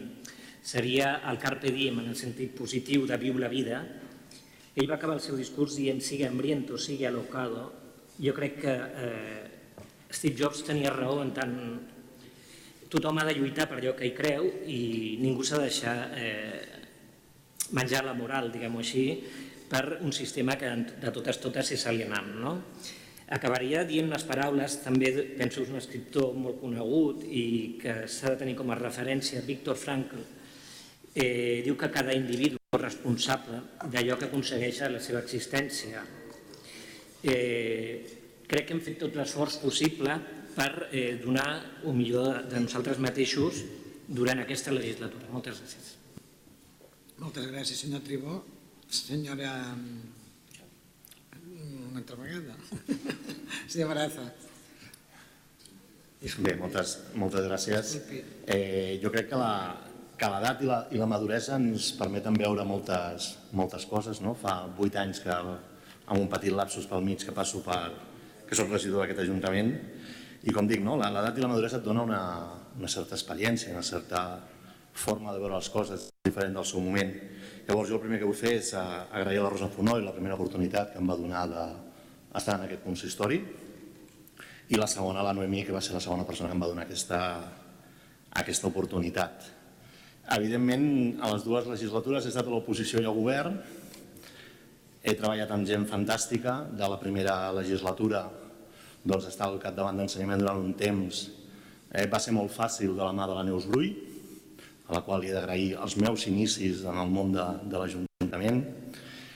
Seria 0.64 1.18
el 1.28 1.42
carpe 1.44 1.76
diem 1.76 2.00
en 2.00 2.08
el 2.14 2.16
sentit 2.16 2.56
positiu 2.56 3.04
de 3.10 3.20
viu 3.20 3.36
la 3.36 3.52
vida. 3.52 3.84
Ell 4.72 4.88
va 4.88 4.96
acabar 4.96 5.20
el 5.20 5.26
seu 5.26 5.36
discurs 5.36 5.76
dient 5.76 6.00
sigue 6.00 6.30
hambriento, 6.30 6.80
sigue 6.80 7.10
alocado. 7.12 7.68
Jo 8.16 8.32
crec 8.32 8.62
que 8.64 8.78
eh, 8.80 9.48
Steve 10.08 10.40
Jobs 10.40 10.64
tenia 10.64 10.96
raó 10.96 11.20
en 11.20 11.36
tant 11.36 11.58
tothom 12.92 13.22
ha 13.22 13.26
de 13.28 13.38
lluitar 13.38 13.70
per 13.70 13.80
allò 13.80 13.94
que 13.96 14.10
hi 14.10 14.16
creu 14.16 14.48
i 14.68 15.18
ningú 15.22 15.46
s'ha 15.48 15.62
de 15.62 15.70
deixar 15.70 15.96
eh, 16.20 16.62
menjar 17.78 18.04
la 18.04 18.16
moral, 18.18 18.52
diguem-ho 18.52 18.82
així, 18.84 19.06
per 19.72 20.02
un 20.04 20.12
sistema 20.12 20.58
que 20.60 20.72
de 21.00 21.14
totes 21.16 21.40
totes 21.40 21.72
és 21.78 21.86
alienant. 21.88 22.34
No? 22.44 22.58
Acabaria 23.32 23.86
dient 23.88 24.10
unes 24.10 24.26
paraules, 24.28 24.82
també 24.84 25.14
penso 25.40 25.62
que 25.62 25.70
és 25.70 25.72
un 25.72 25.80
escriptor 25.80 26.34
molt 26.36 26.60
conegut 26.60 27.24
i 27.24 27.78
que 27.80 28.02
s'ha 28.12 28.34
de 28.34 28.42
tenir 28.42 28.58
com 28.60 28.74
a 28.74 28.80
referència, 28.80 29.44
Víctor 29.48 29.80
Frankl, 29.80 30.26
eh, 31.16 31.62
diu 31.64 31.78
que 31.80 31.92
cada 31.94 32.16
individu 32.18 32.60
és 32.60 32.82
responsable 32.82 33.62
d'allò 33.94 34.20
que 34.20 34.28
aconsegueix 34.28 34.82
a 34.84 34.92
la 34.92 35.00
seva 35.00 35.24
existència. 35.24 36.04
Eh, 37.24 38.04
crec 38.52 38.68
que 38.68 38.76
hem 38.76 38.84
fet 38.84 39.00
tot 39.00 39.16
l'esforç 39.16 39.62
possible 39.64 40.20
per 40.56 40.90
eh, 40.92 41.20
donar 41.24 41.50
el 41.86 41.96
millor 41.96 42.44
de 42.52 42.60
nosaltres 42.64 43.00
mateixos 43.04 43.64
durant 44.08 44.42
aquesta 44.44 44.74
legislatura. 44.76 45.30
Moltes 45.32 45.62
gràcies. 45.62 45.92
Moltes 47.22 47.48
gràcies, 47.52 47.84
senyor 47.86 48.04
Tribó. 48.06 48.42
Senyora... 48.92 49.52
Una 51.92 52.00
altra 52.00 52.16
vegada. 52.16 52.56
Senyor 53.72 53.90
Baraza. 53.92 54.24
Bé, 56.22 56.54
moltes, 56.56 56.94
moltes 57.20 57.48
gràcies. 57.48 57.96
Eh, 58.48 59.00
jo 59.04 59.12
crec 59.12 59.28
que 59.32 59.40
la, 59.40 59.76
que 60.22 60.30
l'edat 60.30 60.62
i, 60.62 60.70
la, 60.70 60.78
i 60.94 61.02
la 61.02 61.08
maduresa 61.10 61.58
ens 61.60 61.92
permeten 61.98 62.38
veure 62.38 62.64
moltes, 62.68 63.32
moltes 63.58 63.88
coses. 63.90 64.22
No? 64.24 64.36
Fa 64.40 64.62
vuit 64.78 64.96
anys 65.02 65.20
que, 65.24 65.34
amb 65.34 66.18
un 66.20 66.30
petit 66.32 66.54
lapsus 66.56 66.88
pel 66.88 67.04
mig 67.06 67.26
que 67.26 67.36
passo 67.36 67.64
per, 67.66 67.90
que 68.48 68.58
soc 68.60 68.70
regidor 68.70 69.04
d'aquest 69.04 69.24
Ajuntament, 69.26 69.74
i 70.44 70.54
com 70.56 70.68
dic, 70.68 70.82
no? 70.82 70.96
l'edat 70.98 71.38
i 71.38 71.44
la 71.44 71.52
maduresa 71.52 71.78
et 71.78 71.86
dona 71.86 72.02
una, 72.08 72.22
una 72.80 72.90
certa 72.90 73.14
experiència, 73.18 73.74
una 73.76 73.86
certa 73.86 74.24
forma 74.94 75.34
de 75.34 75.40
veure 75.40 75.60
les 75.60 75.70
coses 75.70 76.08
diferent 76.26 76.56
del 76.58 76.66
seu 76.66 76.82
moment. 76.82 77.12
Llavors 77.68 77.92
jo 77.92 78.00
el 78.00 78.04
primer 78.04 78.20
que 78.20 78.28
vull 78.28 78.38
fer 78.38 78.56
és 78.58 78.72
agrair 78.76 79.40
a 79.40 79.46
la 79.46 79.52
Rosa 79.54 79.70
Fonoll 79.72 80.04
la 80.06 80.16
primera 80.16 80.36
oportunitat 80.36 80.94
que 80.94 81.00
em 81.02 81.10
va 81.10 81.20
donar 81.20 81.46
d'estar 81.52 82.58
en 82.58 82.66
aquest 82.66 82.84
consistori 82.84 83.40
i 84.72 84.80
la 84.80 84.88
segona 84.88 85.24
la 85.24 85.36
Noemí, 85.36 85.66
que 85.68 85.76
va 85.76 85.82
ser 85.84 85.94
la 85.94 86.04
segona 86.04 86.26
persona 86.26 86.50
que 86.50 86.58
em 86.58 86.64
va 86.64 86.70
donar 86.72 86.88
aquesta, 86.88 87.22
aquesta 88.42 88.70
oportunitat. 88.72 89.50
Evidentment, 90.32 90.86
a 91.22 91.32
les 91.34 91.46
dues 91.46 91.68
legislatures 91.68 92.26
he 92.26 92.32
estat 92.32 92.48
a 92.48 92.54
l'oposició 92.54 93.02
i 93.02 93.08
al 93.10 93.18
govern, 93.18 93.58
he 95.02 95.16
treballat 95.18 95.52
amb 95.52 95.68
gent 95.68 95.86
fantàstica, 95.90 96.62
de 96.78 96.88
la 96.88 97.00
primera 97.02 97.52
legislatura 97.58 98.26
doncs, 99.04 99.28
estar 99.32 99.48
al 99.50 99.60
capdavant 99.62 99.98
d'ensenyament 99.98 100.42
durant 100.44 100.62
un 100.62 100.74
temps 100.78 101.26
eh, 101.92 102.08
va 102.12 102.20
ser 102.22 102.34
molt 102.36 102.54
fàcil 102.54 102.96
de 102.96 103.04
la 103.04 103.14
mà 103.16 103.28
de 103.28 103.38
la 103.38 103.46
Neus 103.48 103.68
Brull, 103.70 103.92
a 104.88 104.98
la 104.98 105.02
qual 105.06 105.24
li 105.24 105.32
he 105.32 105.36
d'agrair 105.36 105.80
els 105.82 105.98
meus 105.98 106.28
inicis 106.28 106.86
en 106.88 107.00
el 107.00 107.10
món 107.12 107.34
de, 107.36 107.48
de 107.72 107.80
l'Ajuntament, 107.80 108.62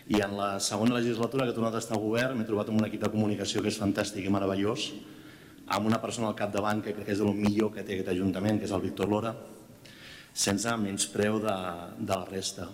i 0.05 0.21
en 0.21 0.35
la 0.37 0.59
segona 0.61 0.99
legislatura 0.99 1.47
que 1.47 1.55
he 1.55 1.57
tornat 1.57 1.75
a 1.75 1.81
estar 1.81 1.95
al 1.97 2.03
govern 2.03 2.37
m'he 2.37 2.45
trobat 2.45 2.69
amb 2.69 2.77
un 2.77 2.87
equip 2.87 3.01
de 3.01 3.09
comunicació 3.09 3.63
que 3.63 3.71
és 3.71 3.79
fantàstic 3.81 4.27
i 4.27 4.33
meravellós, 4.33 4.91
amb 5.65 5.89
una 5.89 5.97
persona 6.01 6.29
al 6.29 6.37
capdavant 6.37 6.83
que 6.85 6.93
crec 6.93 7.07
que 7.07 7.15
és 7.15 7.23
el 7.25 7.33
millor 7.33 7.71
que 7.73 7.83
té 7.83 7.95
aquest 7.95 8.11
Ajuntament, 8.13 8.59
que 8.61 8.69
és 8.69 8.75
el 8.75 8.83
Víctor 8.83 9.09
Lora, 9.09 9.33
sense 10.35 10.69
menyspreu 10.77 11.39
de, 11.41 11.55
de 11.97 12.13
la 12.13 12.27
resta. 12.29 12.67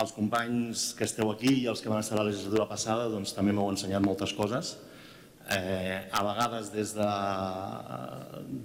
Els 0.00 0.12
companys 0.16 0.90
que 0.96 1.04
esteu 1.04 1.28
aquí 1.32 1.52
i 1.60 1.68
els 1.68 1.82
que 1.82 1.92
van 1.92 2.00
estar 2.00 2.16
a 2.16 2.22
la 2.22 2.30
legislatura 2.30 2.68
passada 2.70 3.10
doncs, 3.12 3.34
també 3.36 3.52
m'heu 3.52 3.68
ensenyat 3.72 4.04
moltes 4.04 4.32
coses, 4.36 4.76
eh, 5.50 6.08
a 6.10 6.22
vegades 6.26 6.72
des 6.74 6.94
de, 6.96 7.10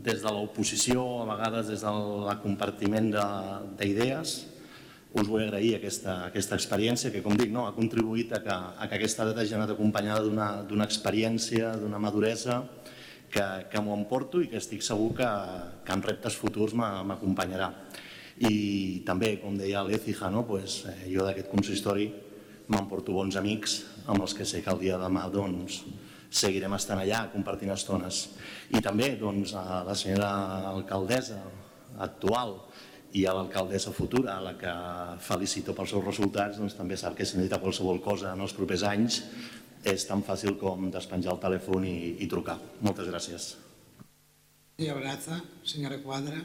des 0.05 0.21
de 0.23 0.31
l'oposició, 0.33 1.03
a 1.21 1.27
vegades 1.35 1.69
des 1.73 1.83
del 1.85 2.31
compartiment 2.43 3.11
d'idees. 3.79 4.37
Us 5.11 5.27
vull 5.27 5.43
agrair 5.43 5.75
aquesta, 5.75 6.21
aquesta 6.29 6.55
experiència 6.55 7.11
que, 7.11 7.21
com 7.23 7.35
dic, 7.35 7.51
no, 7.51 7.65
ha 7.67 7.75
contribuït 7.75 8.31
a 8.37 8.39
que, 8.45 8.55
a 8.55 8.87
que 8.87 8.95
aquesta 8.95 9.27
data 9.27 9.43
hagi 9.43 9.57
anat 9.57 9.73
acompanyada 9.73 10.23
d'una 10.69 10.87
experiència, 10.87 11.73
d'una 11.81 11.99
maduresa, 11.99 12.61
que, 13.31 13.43
que 13.71 13.81
m'ho 13.83 13.95
emporto 13.95 14.41
i 14.43 14.49
que 14.51 14.59
estic 14.59 14.83
segur 14.83 15.11
que, 15.17 15.27
que 15.85 15.95
en 15.95 16.03
reptes 16.03 16.37
futurs 16.39 16.75
m'acompanyarà. 16.75 17.71
I 18.41 19.03
també, 19.07 19.35
com 19.41 19.57
deia 19.59 19.83
l'Ecija, 19.85 20.31
no? 20.33 20.45
pues, 20.47 20.81
eh, 20.89 21.11
jo 21.13 21.25
d'aquest 21.27 21.51
consistori 21.51 22.09
m'emporto 22.71 23.13
bons 23.15 23.35
amics 23.35 23.81
amb 24.07 24.23
els 24.23 24.33
que 24.33 24.47
sé 24.47 24.61
que 24.63 24.71
el 24.71 24.79
dia 24.79 24.97
de 24.97 25.05
demà 25.05 25.27
doncs, 25.31 25.81
seguirem 26.31 26.73
estant 26.77 27.01
allà 27.01 27.25
compartint 27.33 27.73
estones. 27.75 28.23
I 28.71 28.81
també 28.83 29.13
doncs, 29.19 29.53
a 29.53 29.83
la 29.87 29.95
senyora 29.97 30.31
alcaldessa 30.71 31.41
actual 31.99 32.55
i 33.13 33.25
a 33.27 33.33
l'alcaldessa 33.35 33.91
futura, 33.91 34.37
a 34.37 34.43
la 34.45 34.53
que 34.59 34.71
felicito 35.25 35.75
pels 35.75 35.91
seus 35.91 36.05
resultats, 36.05 36.61
doncs 36.61 36.77
també 36.77 36.95
sap 36.97 37.17
que 37.17 37.27
si 37.27 37.35
necessita 37.35 37.59
qualsevol 37.59 37.99
cosa 38.03 38.31
en 38.31 38.45
els 38.45 38.55
propers 38.55 38.85
anys 38.87 39.19
és 39.83 40.05
tan 40.07 40.23
fàcil 40.23 40.55
com 40.61 40.87
despenjar 40.93 41.33
el 41.35 41.41
telèfon 41.43 41.85
i, 41.89 41.97
i 42.23 42.29
trucar. 42.31 42.57
Moltes 42.85 43.09
gràcies. 43.11 43.51
Senyor 44.77 45.01
Braza, 45.01 45.41
senyora 45.67 45.99
Quadra. 46.01 46.39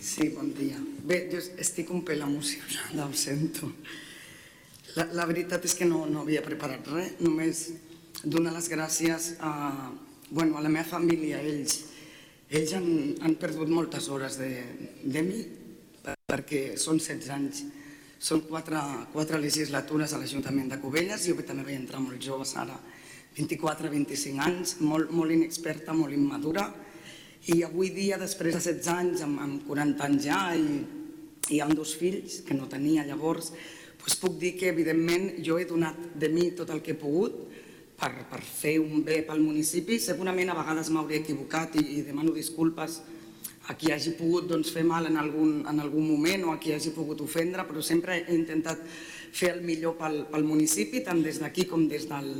Sí, 0.00 0.30
bon 0.34 0.48
dia. 0.56 0.80
Bé, 1.06 1.26
jo 1.30 1.42
estic 1.62 1.90
un 1.94 2.02
pèl 2.06 2.24
emocionada, 2.24 3.06
ho 3.06 3.14
sento. 3.14 3.68
La, 4.96 5.04
la 5.12 5.26
veritat 5.28 5.66
és 5.68 5.76
que 5.76 5.86
no, 5.86 6.06
no 6.10 6.24
havia 6.24 6.42
preparat 6.42 6.88
res, 6.90 7.12
només 7.20 7.66
donar 8.24 8.54
les 8.54 8.68
gràcies 8.70 9.34
a, 9.40 9.92
bueno, 10.30 10.56
a 10.56 10.64
la 10.64 10.72
meva 10.72 10.86
família, 10.88 11.40
ells. 11.42 11.82
Ells 12.46 12.72
han, 12.78 12.88
han 13.26 13.34
perdut 13.40 13.68
moltes 13.68 14.08
hores 14.08 14.38
de, 14.38 14.50
de 15.02 15.22
mi, 15.26 15.42
perquè 16.30 16.76
són 16.78 17.00
16 17.02 17.32
anys. 17.34 17.64
Són 18.22 18.46
quatre, 18.48 18.80
quatre 19.12 19.38
legislatures 19.42 20.14
a 20.14 20.20
l'Ajuntament 20.22 20.70
de 20.72 20.80
Cubelles, 20.80 21.26
jo 21.26 21.36
també 21.42 21.66
vaig 21.66 21.80
entrar 21.82 22.00
molt 22.00 22.22
jove, 22.22 22.46
ara 22.56 22.78
24-25 23.36 24.40
anys, 24.40 24.76
molt, 24.80 25.10
molt 25.12 25.34
inexperta, 25.34 25.92
molt 25.92 26.14
immadura, 26.16 26.70
i 27.52 27.60
avui 27.62 27.90
dia, 27.94 28.16
després 28.18 28.56
de 28.56 28.62
16 28.62 28.88
anys, 28.94 29.24
amb, 29.26 29.42
amb 29.42 29.66
40 29.68 30.06
anys 30.06 30.24
ja, 30.24 30.40
i, 30.56 30.80
i 31.52 31.60
amb 31.62 31.76
dos 31.76 31.92
fills, 32.00 32.40
que 32.46 32.56
no 32.56 32.70
tenia 32.70 33.04
llavors, 33.06 33.52
doncs 34.00 34.16
puc 34.22 34.38
dir 34.40 34.54
que, 34.56 34.70
evidentment, 34.72 35.34
jo 35.44 35.60
he 35.60 35.68
donat 35.68 35.98
de 36.16 36.30
mi 36.32 36.48
tot 36.56 36.72
el 36.72 36.80
que 36.82 36.94
he 36.94 36.98
pogut 36.98 37.36
per, 37.96 38.12
per 38.30 38.40
fer 38.44 38.76
un 38.80 39.02
bé 39.04 39.22
pel 39.26 39.42
municipi. 39.42 39.98
Segurament 40.00 40.52
a 40.52 40.58
vegades 40.58 40.92
m'hauré 40.92 41.22
equivocat 41.22 41.76
i, 41.80 41.84
i 41.98 42.02
demano 42.06 42.34
disculpes 42.36 43.00
a 43.66 43.74
qui 43.74 43.90
hagi 43.90 44.12
pogut 44.14 44.46
doncs, 44.46 44.70
fer 44.70 44.84
mal 44.86 45.08
en 45.08 45.16
algun, 45.18 45.64
en 45.66 45.80
algun 45.82 46.06
moment 46.06 46.44
o 46.46 46.52
a 46.52 46.60
qui 46.62 46.72
hagi 46.72 46.92
pogut 46.94 47.20
ofendre, 47.24 47.64
però 47.66 47.82
sempre 47.82 48.20
he 48.20 48.36
intentat 48.36 48.84
fer 49.34 49.56
el 49.56 49.64
millor 49.66 49.96
pel, 49.98 50.20
pel 50.30 50.46
municipi, 50.46 51.02
tant 51.02 51.18
des 51.24 51.40
d'aquí 51.42 51.66
com, 51.66 51.88
des 51.90 52.06
del, 52.06 52.30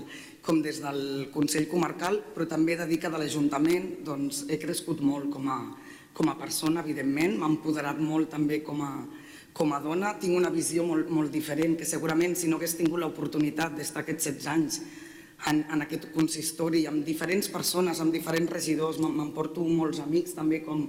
com 0.46 0.60
des 0.62 0.78
del 0.84 1.00
Consell 1.34 1.66
Comarcal, 1.68 2.20
però 2.34 2.46
també 2.46 2.76
he 2.76 2.80
de 2.84 2.86
dir 2.92 3.00
que 3.02 3.10
de 3.10 3.18
l'Ajuntament 3.18 4.04
doncs, 4.06 4.44
he 4.46 4.60
crescut 4.62 5.02
molt 5.02 5.32
com 5.34 5.50
a, 5.50 5.58
com 6.14 6.30
a 6.30 6.36
persona, 6.38 6.84
evidentment, 6.86 7.34
m'ha 7.40 7.50
empoderat 7.56 7.98
molt 7.98 8.30
també 8.36 8.60
com 8.62 8.84
a, 8.86 8.92
com 9.56 9.74
a 9.74 9.82
dona, 9.82 10.14
tinc 10.22 10.38
una 10.38 10.52
visió 10.54 10.86
molt, 10.86 11.10
molt 11.10 11.34
diferent, 11.34 11.74
que 11.80 11.88
segurament 11.88 12.38
si 12.38 12.46
no 12.46 12.60
hagués 12.60 12.78
tingut 12.78 13.02
l'oportunitat 13.02 13.74
d'estar 13.74 14.06
aquests 14.06 14.30
16 14.30 14.48
anys 14.54 14.80
en, 15.44 15.62
en 15.70 15.84
aquest 15.84 16.08
consistori 16.14 16.86
amb 16.88 17.04
diferents 17.06 17.48
persones, 17.52 18.00
amb 18.00 18.14
diferents 18.14 18.50
regidors, 18.52 18.98
m'emporto 19.02 19.64
molts 19.68 20.00
amics 20.02 20.34
també 20.36 20.62
com, 20.64 20.86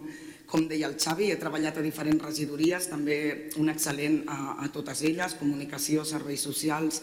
com 0.47 0.67
deia 0.69 0.87
el 0.87 0.95
Xavi, 0.99 1.31
he 1.31 1.39
treballat 1.39 1.77
a 1.77 1.85
diferents 1.85 2.23
regidories, 2.23 2.87
també 2.89 3.17
un 3.59 3.69
excel·lent 3.73 4.21
a, 4.31 4.37
a 4.63 4.69
totes 4.73 5.03
elles, 5.03 5.35
comunicació, 5.39 6.05
serveis 6.07 6.45
socials, 6.47 7.01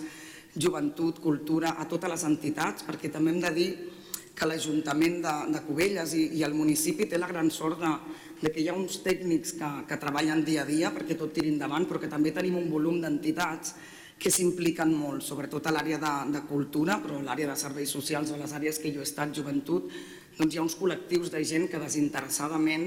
joventut, 0.57 1.21
cultura, 1.21 1.75
a 1.79 1.85
totes 1.91 2.11
les 2.11 2.25
entitats, 2.25 2.87
perquè 2.87 3.11
també 3.13 3.35
hem 3.35 3.43
de 3.43 3.53
dir 3.55 3.69
que 4.35 4.49
l'Ajuntament 4.51 5.21
de, 5.23 5.35
de 5.55 5.63
Cubelles 5.67 6.15
i, 6.19 6.29
i 6.39 6.43
el 6.47 6.55
municipi 6.59 7.07
té 7.11 7.21
la 7.21 7.31
gran 7.31 7.51
sort 7.55 7.79
de, 7.79 7.91
de 8.41 8.51
que 8.51 8.63
hi 8.63 8.69
ha 8.71 8.75
uns 8.75 8.99
tècnics 9.05 9.55
que, 9.61 9.71
que 9.89 9.99
treballen 10.01 10.43
dia 10.47 10.65
a 10.65 10.69
dia 10.69 10.91
perquè 10.95 11.15
tot 11.19 11.35
tiri 11.37 11.53
endavant, 11.53 11.87
però 11.87 12.01
que 12.03 12.11
també 12.11 12.33
tenim 12.35 12.59
un 12.59 12.71
volum 12.73 12.99
d'entitats 13.03 13.77
que 14.25 14.33
s'impliquen 14.33 14.89
molt, 14.97 15.21
sobretot 15.21 15.67
a 15.69 15.73
l'àrea 15.75 15.99
de, 16.01 16.13
de 16.33 16.41
cultura, 16.49 16.97
però 17.03 17.19
l'àrea 17.21 17.51
de 17.51 17.57
serveis 17.61 17.91
socials 17.93 18.31
o 18.33 18.39
les 18.41 18.55
àrees 18.57 18.79
que 18.81 18.93
jo 18.95 19.03
he 19.03 19.05
estat, 19.05 19.35
joventut, 19.37 19.91
doncs 20.39 20.55
hi 20.55 20.61
ha 20.61 20.65
uns 20.65 20.77
col·lectius 20.81 21.29
de 21.35 21.43
gent 21.45 21.69
que 21.69 21.83
desinteressadament 21.83 22.87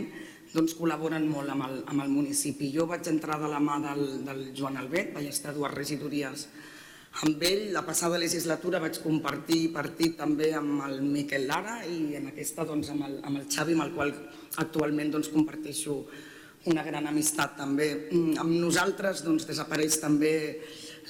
doncs, 0.53 0.73
col·laboren 0.79 1.27
molt 1.29 1.53
amb 1.53 1.67
el, 1.67 1.75
amb 1.91 2.01
el 2.01 2.09
municipi. 2.09 2.71
Jo 2.73 2.87
vaig 2.89 3.05
entrar 3.11 3.37
de 3.41 3.51
la 3.51 3.59
mà 3.61 3.77
del, 3.83 4.01
del 4.25 4.41
Joan 4.57 4.79
Albet, 4.81 5.13
vaig 5.13 5.27
estar 5.29 5.53
dues 5.53 5.75
regidories 5.75 6.47
amb 7.25 7.43
ell. 7.45 7.67
La 7.75 7.83
passada 7.85 8.17
legislatura 8.17 8.81
vaig 8.81 8.97
compartir 9.03 9.67
partit 9.75 10.17
també 10.17 10.53
amb 10.57 10.81
el 10.87 11.03
Miquel 11.05 11.45
Lara 11.51 11.83
i 11.85 12.15
en 12.17 12.31
aquesta 12.31 12.65
doncs, 12.65 12.89
amb, 12.95 13.05
el, 13.09 13.19
amb 13.27 13.43
el 13.43 13.45
Xavi, 13.45 13.77
amb 13.77 13.85
el 13.85 13.93
qual 13.93 14.15
actualment 14.63 15.13
doncs, 15.13 15.29
comparteixo 15.33 16.01
una 16.67 16.83
gran 16.83 17.07
amistat 17.07 17.55
també. 17.59 17.91
Mm, 18.09 18.35
Amb 18.41 18.57
nosaltres 18.57 19.23
doncs, 19.23 19.45
desapareix 19.47 20.01
també 20.01 20.35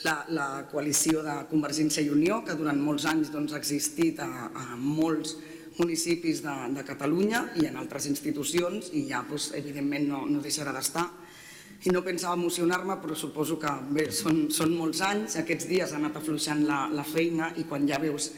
la, 0.06 0.16
la 0.30 0.48
coalició 0.72 1.24
de 1.26 1.36
Convergència 1.50 2.04
i 2.06 2.12
Unió, 2.14 2.42
que 2.46 2.56
durant 2.58 2.80
molts 2.82 3.08
anys 3.10 3.32
doncs, 3.34 3.54
ha 3.54 3.62
existit 3.62 4.20
a, 4.24 4.30
a 4.54 4.66
molts 4.78 5.36
municipis 5.78 6.42
de, 6.46 6.56
de 6.74 6.84
Catalunya 6.86 7.44
i 7.62 7.68
en 7.70 7.78
altres 7.78 8.08
institucions 8.10 8.92
i 8.98 9.08
ja 9.10 9.24
doncs, 9.28 9.52
evidentment 9.58 10.08
no, 10.10 10.26
no 10.30 10.42
deixarà 10.44 10.74
d'estar. 10.76 11.08
I 11.86 11.94
no 11.94 12.02
pensava 12.02 12.34
emocionar-me, 12.34 12.98
però 13.04 13.16
suposo 13.16 13.60
que 13.62 13.72
bé, 13.94 14.08
són, 14.16 14.48
són 14.54 14.74
molts 14.74 15.04
anys, 15.06 15.38
aquests 15.38 15.70
dies 15.70 15.94
ha 15.94 16.00
anat 16.02 16.18
afluixant 16.18 16.66
la, 16.66 16.88
la 16.90 17.06
feina 17.06 17.52
i 17.62 17.68
quan 17.70 17.86
ja 17.90 18.02
veus, 18.02 18.32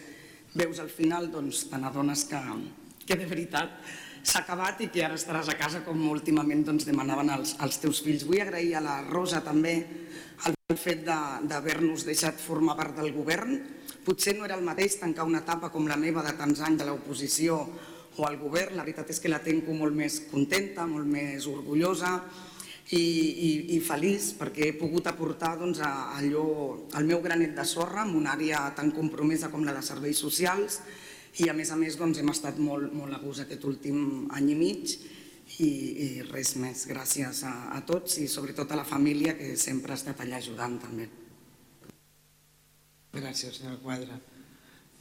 veus 0.59 0.83
al 0.83 0.91
final 0.91 1.29
doncs 1.31 1.69
te 1.71 1.79
n'adones 1.79 2.25
que, 2.27 2.43
que 3.05 3.15
de 3.15 3.29
veritat 3.29 3.79
s'ha 4.19 4.43
acabat 4.43 4.83
i 4.83 4.89
que 4.91 5.05
ara 5.05 5.15
estaràs 5.15 5.47
a 5.47 5.55
casa 5.57 5.85
com 5.87 6.03
últimament 6.11 6.65
doncs, 6.67 6.83
demanaven 6.89 7.31
els, 7.39 7.55
els 7.63 7.79
teus 7.79 8.03
fills. 8.03 8.27
Vull 8.27 8.43
agrair 8.43 8.75
a 8.75 8.83
la 8.83 9.01
Rosa 9.07 9.39
també 9.45 9.79
el 10.69 10.77
fet 10.77 10.99
de- 11.01 11.47
d'haver-nos 11.49 12.03
deixat 12.05 12.37
formar 12.37 12.75
part 12.77 12.95
del 12.95 13.09
govern. 13.11 13.55
Potser 14.05 14.35
no 14.37 14.45
era 14.45 14.53
el 14.53 14.61
mateix 14.61 14.99
tancar 14.99 15.25
una 15.25 15.39
etapa 15.39 15.71
com 15.71 15.87
la 15.87 15.97
meva 15.97 16.21
de 16.21 16.33
tants 16.37 16.59
anys 16.61 16.77
de 16.77 16.85
l'oposició 16.85 17.67
o 18.17 18.25
al 18.27 18.37
govern, 18.37 18.75
la 18.75 18.83
veritat 18.83 19.09
és 19.09 19.19
que 19.19 19.29
la 19.33 19.41
tenco 19.41 19.73
molt 19.73 19.95
més 19.95 20.19
contenta, 20.29 20.85
molt 20.85 21.07
més 21.07 21.47
orgullosa 21.47 22.21
i, 22.91 23.01
i, 23.01 23.75
i 23.77 23.79
feliç 23.79 24.35
perquè 24.37 24.67
he 24.67 24.77
pogut 24.77 25.07
aportar 25.07 25.57
doncs, 25.57 25.79
a, 25.81 26.13
allò, 26.19 26.77
el 26.99 27.05
meu 27.05 27.19
granet 27.19 27.55
de 27.55 27.65
sorra 27.65 28.03
en 28.05 28.13
una 28.15 28.33
àrea 28.37 28.71
tan 28.75 28.91
compromesa 28.91 29.49
com 29.49 29.65
la 29.65 29.73
de 29.73 29.81
serveis 29.81 30.21
socials 30.21 30.81
i 31.39 31.49
a 31.49 31.53
més 31.53 31.71
a 31.71 31.77
més 31.77 31.97
doncs, 31.97 32.19
hem 32.19 32.29
estat 32.29 32.59
molt, 32.61 32.93
molt 32.93 33.15
a 33.15 33.17
gust 33.17 33.41
aquest 33.41 33.65
últim 33.65 34.27
any 34.37 34.51
i 34.51 34.55
mig 34.55 34.99
i, 35.63 35.69
i 36.05 36.07
res 36.29 36.55
més. 36.59 36.85
Gràcies 36.89 37.43
a, 37.47 37.53
a 37.75 37.81
tots 37.87 38.19
i 38.23 38.27
sobretot 38.31 38.71
a 38.71 38.79
la 38.79 38.87
família 38.87 39.35
que 39.37 39.55
sempre 39.59 39.93
ha 39.93 39.99
estat 39.99 40.23
allà 40.23 40.39
ajudant 40.39 40.79
també. 40.81 41.09
Gràcies, 43.15 43.57
senyora 43.57 43.79
Quadra. 43.83 44.19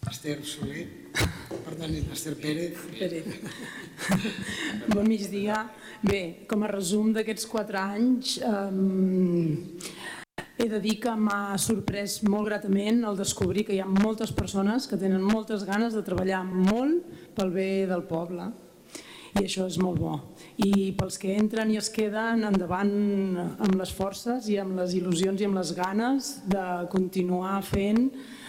Esther 0.08 0.44
Soler, 0.46 0.84
perdoni, 1.64 2.04
Esther 2.14 2.36
Pérez. 2.38 2.78
Pérez. 2.98 3.24
Bon 4.94 5.06
migdia. 5.06 5.64
Bé, 6.06 6.46
com 6.48 6.62
a 6.62 6.70
resum 6.70 7.10
d'aquests 7.12 7.48
quatre 7.50 7.80
anys, 7.82 8.36
eh, 8.38 8.70
he 10.62 10.68
de 10.70 10.78
dir 10.82 10.96
que 11.02 11.14
m'ha 11.18 11.58
sorprès 11.58 12.20
molt 12.26 12.46
gratament 12.46 13.02
el 13.10 13.18
descobrir 13.18 13.66
que 13.66 13.74
hi 13.74 13.82
ha 13.82 13.90
moltes 13.90 14.30
persones 14.34 14.86
que 14.86 14.98
tenen 15.00 15.22
moltes 15.22 15.66
ganes 15.66 15.98
de 15.98 16.04
treballar 16.06 16.44
molt 16.46 17.34
pel 17.34 17.50
bé 17.54 17.68
del 17.90 18.06
poble 18.06 18.48
i 19.36 19.44
això 19.44 19.66
és 19.68 19.78
molt 19.82 20.00
bo. 20.00 20.14
I 20.64 20.92
pels 20.98 21.18
que 21.20 21.34
entren 21.36 21.70
i 21.72 21.78
es 21.80 21.90
queden 21.92 22.46
endavant 22.48 22.92
amb 23.38 23.76
les 23.78 23.92
forces 23.94 24.48
i 24.48 24.58
amb 24.60 24.78
les 24.80 24.94
il·lusions 24.98 25.40
i 25.40 25.48
amb 25.48 25.58
les 25.60 25.74
ganes 25.76 26.30
de 26.48 26.64
continuar 26.92 27.58
fent 27.66 28.08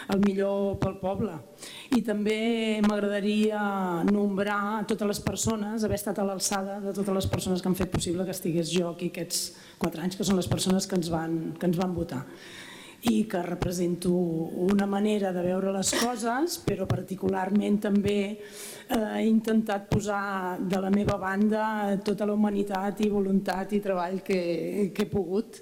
el 0.10 0.24
millor 0.24 0.80
pel 0.82 0.96
poble. 1.02 1.36
I 1.94 2.02
també 2.06 2.80
m'agradaria 2.86 3.60
nombrar 4.08 4.86
totes 4.90 5.12
les 5.12 5.22
persones, 5.26 5.84
haver 5.84 6.00
estat 6.00 6.22
a 6.22 6.26
l'alçada 6.26 6.80
de 6.82 6.96
totes 6.96 7.20
les 7.20 7.30
persones 7.30 7.62
que 7.62 7.70
han 7.70 7.78
fet 7.78 7.92
possible 7.94 8.26
que 8.26 8.34
estigués 8.34 8.72
jo 8.74 8.90
aquí 8.94 9.12
aquests 9.14 9.44
quatre 9.82 10.02
anys, 10.02 10.18
que 10.18 10.26
són 10.26 10.40
les 10.40 10.50
persones 10.50 10.90
que 10.90 10.98
ens 10.98 11.12
van, 11.14 11.38
que 11.60 11.70
ens 11.70 11.78
van 11.80 11.94
votar 11.94 12.26
i 13.08 13.24
que 13.32 13.42
represento 13.44 14.12
una 14.12 14.86
manera 14.86 15.32
de 15.32 15.44
veure 15.46 15.72
les 15.72 15.94
coses, 16.02 16.58
però 16.66 16.88
particularment 16.90 17.78
també 17.80 18.20
eh, 18.36 18.98
he 19.22 19.28
intentat 19.30 19.88
posar 19.92 20.58
de 20.60 20.82
la 20.84 20.92
meva 20.92 21.16
banda 21.22 21.96
tota 22.04 22.28
la 22.28 22.36
humanitat 22.36 23.00
i 23.06 23.12
voluntat 23.14 23.72
i 23.72 23.80
treball 23.80 24.20
que, 24.26 24.92
que 24.92 25.08
he 25.08 25.12
pogut 25.12 25.62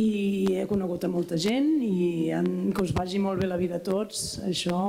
i 0.00 0.56
he 0.56 0.66
conegut 0.66 1.04
a 1.04 1.12
molta 1.12 1.38
gent 1.38 1.76
i 1.84 2.32
en, 2.34 2.72
que 2.74 2.82
us 2.82 2.94
vagi 2.96 3.20
molt 3.22 3.42
bé 3.42 3.46
la 3.46 3.60
vida 3.60 3.78
a 3.78 3.84
tots, 3.84 4.40
això 4.48 4.82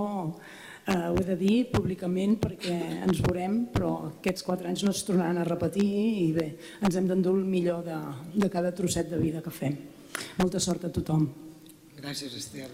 eh, 0.88 0.97
ho 1.12 1.15
he 1.19 1.27
de 1.27 1.38
dir 1.38 1.58
públicament 1.75 2.39
perquè 2.41 2.79
ens 3.03 3.21
veurem, 3.21 3.65
però 3.69 3.93
aquests 4.10 4.47
quatre 4.47 4.71
anys 4.71 4.88
no 4.88 4.95
es 4.95 5.06
tornaran 5.06 5.43
a 5.43 5.47
repetir 5.47 5.86
i 6.25 6.29
bé, 6.34 6.49
ens 6.82 6.97
hem 6.97 7.12
d'endur 7.12 7.38
el 7.38 7.45
millor 7.45 7.86
de, 7.86 8.01
de 8.34 8.49
cada 8.49 8.73
trosset 8.73 9.12
de 9.12 9.21
vida 9.21 9.45
que 9.45 9.53
fem. 9.53 9.77
Molta 10.39 10.62
sort 10.62 10.86
a 10.88 10.93
tothom. 10.93 11.42
Gràcies, 12.03 12.33
Esther. 12.35 12.67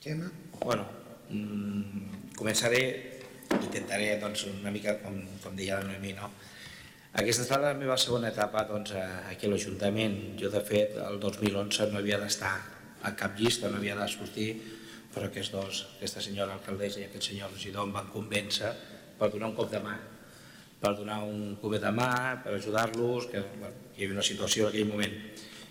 Gemma? 0.00 0.30
Bueno, 0.64 0.86
mm, 1.28 2.32
començaré, 2.38 2.80
intentaré 3.52 4.14
doncs, 4.20 4.46
una 4.48 4.70
mica, 4.72 4.96
com, 5.02 5.18
com 5.42 5.56
deia 5.56 5.76
la 5.80 5.84
Noemí, 5.90 6.14
no? 6.16 6.30
Aquesta 7.20 7.44
serà 7.44 7.58
la 7.66 7.74
meva 7.74 7.98
segona 7.98 8.30
etapa 8.30 8.64
doncs, 8.64 8.92
a- 8.96 9.28
aquí 9.28 9.46
a 9.46 9.50
l'Ajuntament. 9.50 10.38
Jo, 10.40 10.48
de 10.48 10.60
fet, 10.64 10.96
el 10.96 11.18
2011 11.20 11.90
no 11.92 11.98
havia 11.98 12.18
d'estar 12.18 12.54
a 13.02 13.14
cap 13.16 13.36
llista, 13.38 13.68
no 13.68 13.76
havia 13.76 13.96
de 13.96 14.08
sortir, 14.08 14.48
però 15.12 15.26
aquests 15.26 15.50
dos, 15.52 15.86
aquesta 15.98 16.22
senyora 16.22 16.54
alcaldessa 16.54 17.00
i 17.00 17.04
aquest 17.04 17.24
senyor 17.32 17.50
regidor 17.52 17.84
em 17.86 17.92
van 17.92 18.08
convèncer 18.08 18.72
per 19.18 19.28
donar 19.30 19.48
un 19.48 19.56
cop 19.56 19.70
de 19.70 19.80
mà 19.80 19.98
per 20.80 20.94
donar 20.96 21.18
un 21.28 21.56
cubet 21.60 21.82
de 21.82 21.90
mà, 21.92 22.40
per 22.42 22.54
ajudar-los, 22.54 23.26
que 23.28 23.40
bueno, 23.60 23.74
hi 23.98 24.04
havia 24.06 24.14
una 24.14 24.22
situació 24.24 24.62
en 24.62 24.68
aquell 24.70 24.86
moment. 24.88 25.12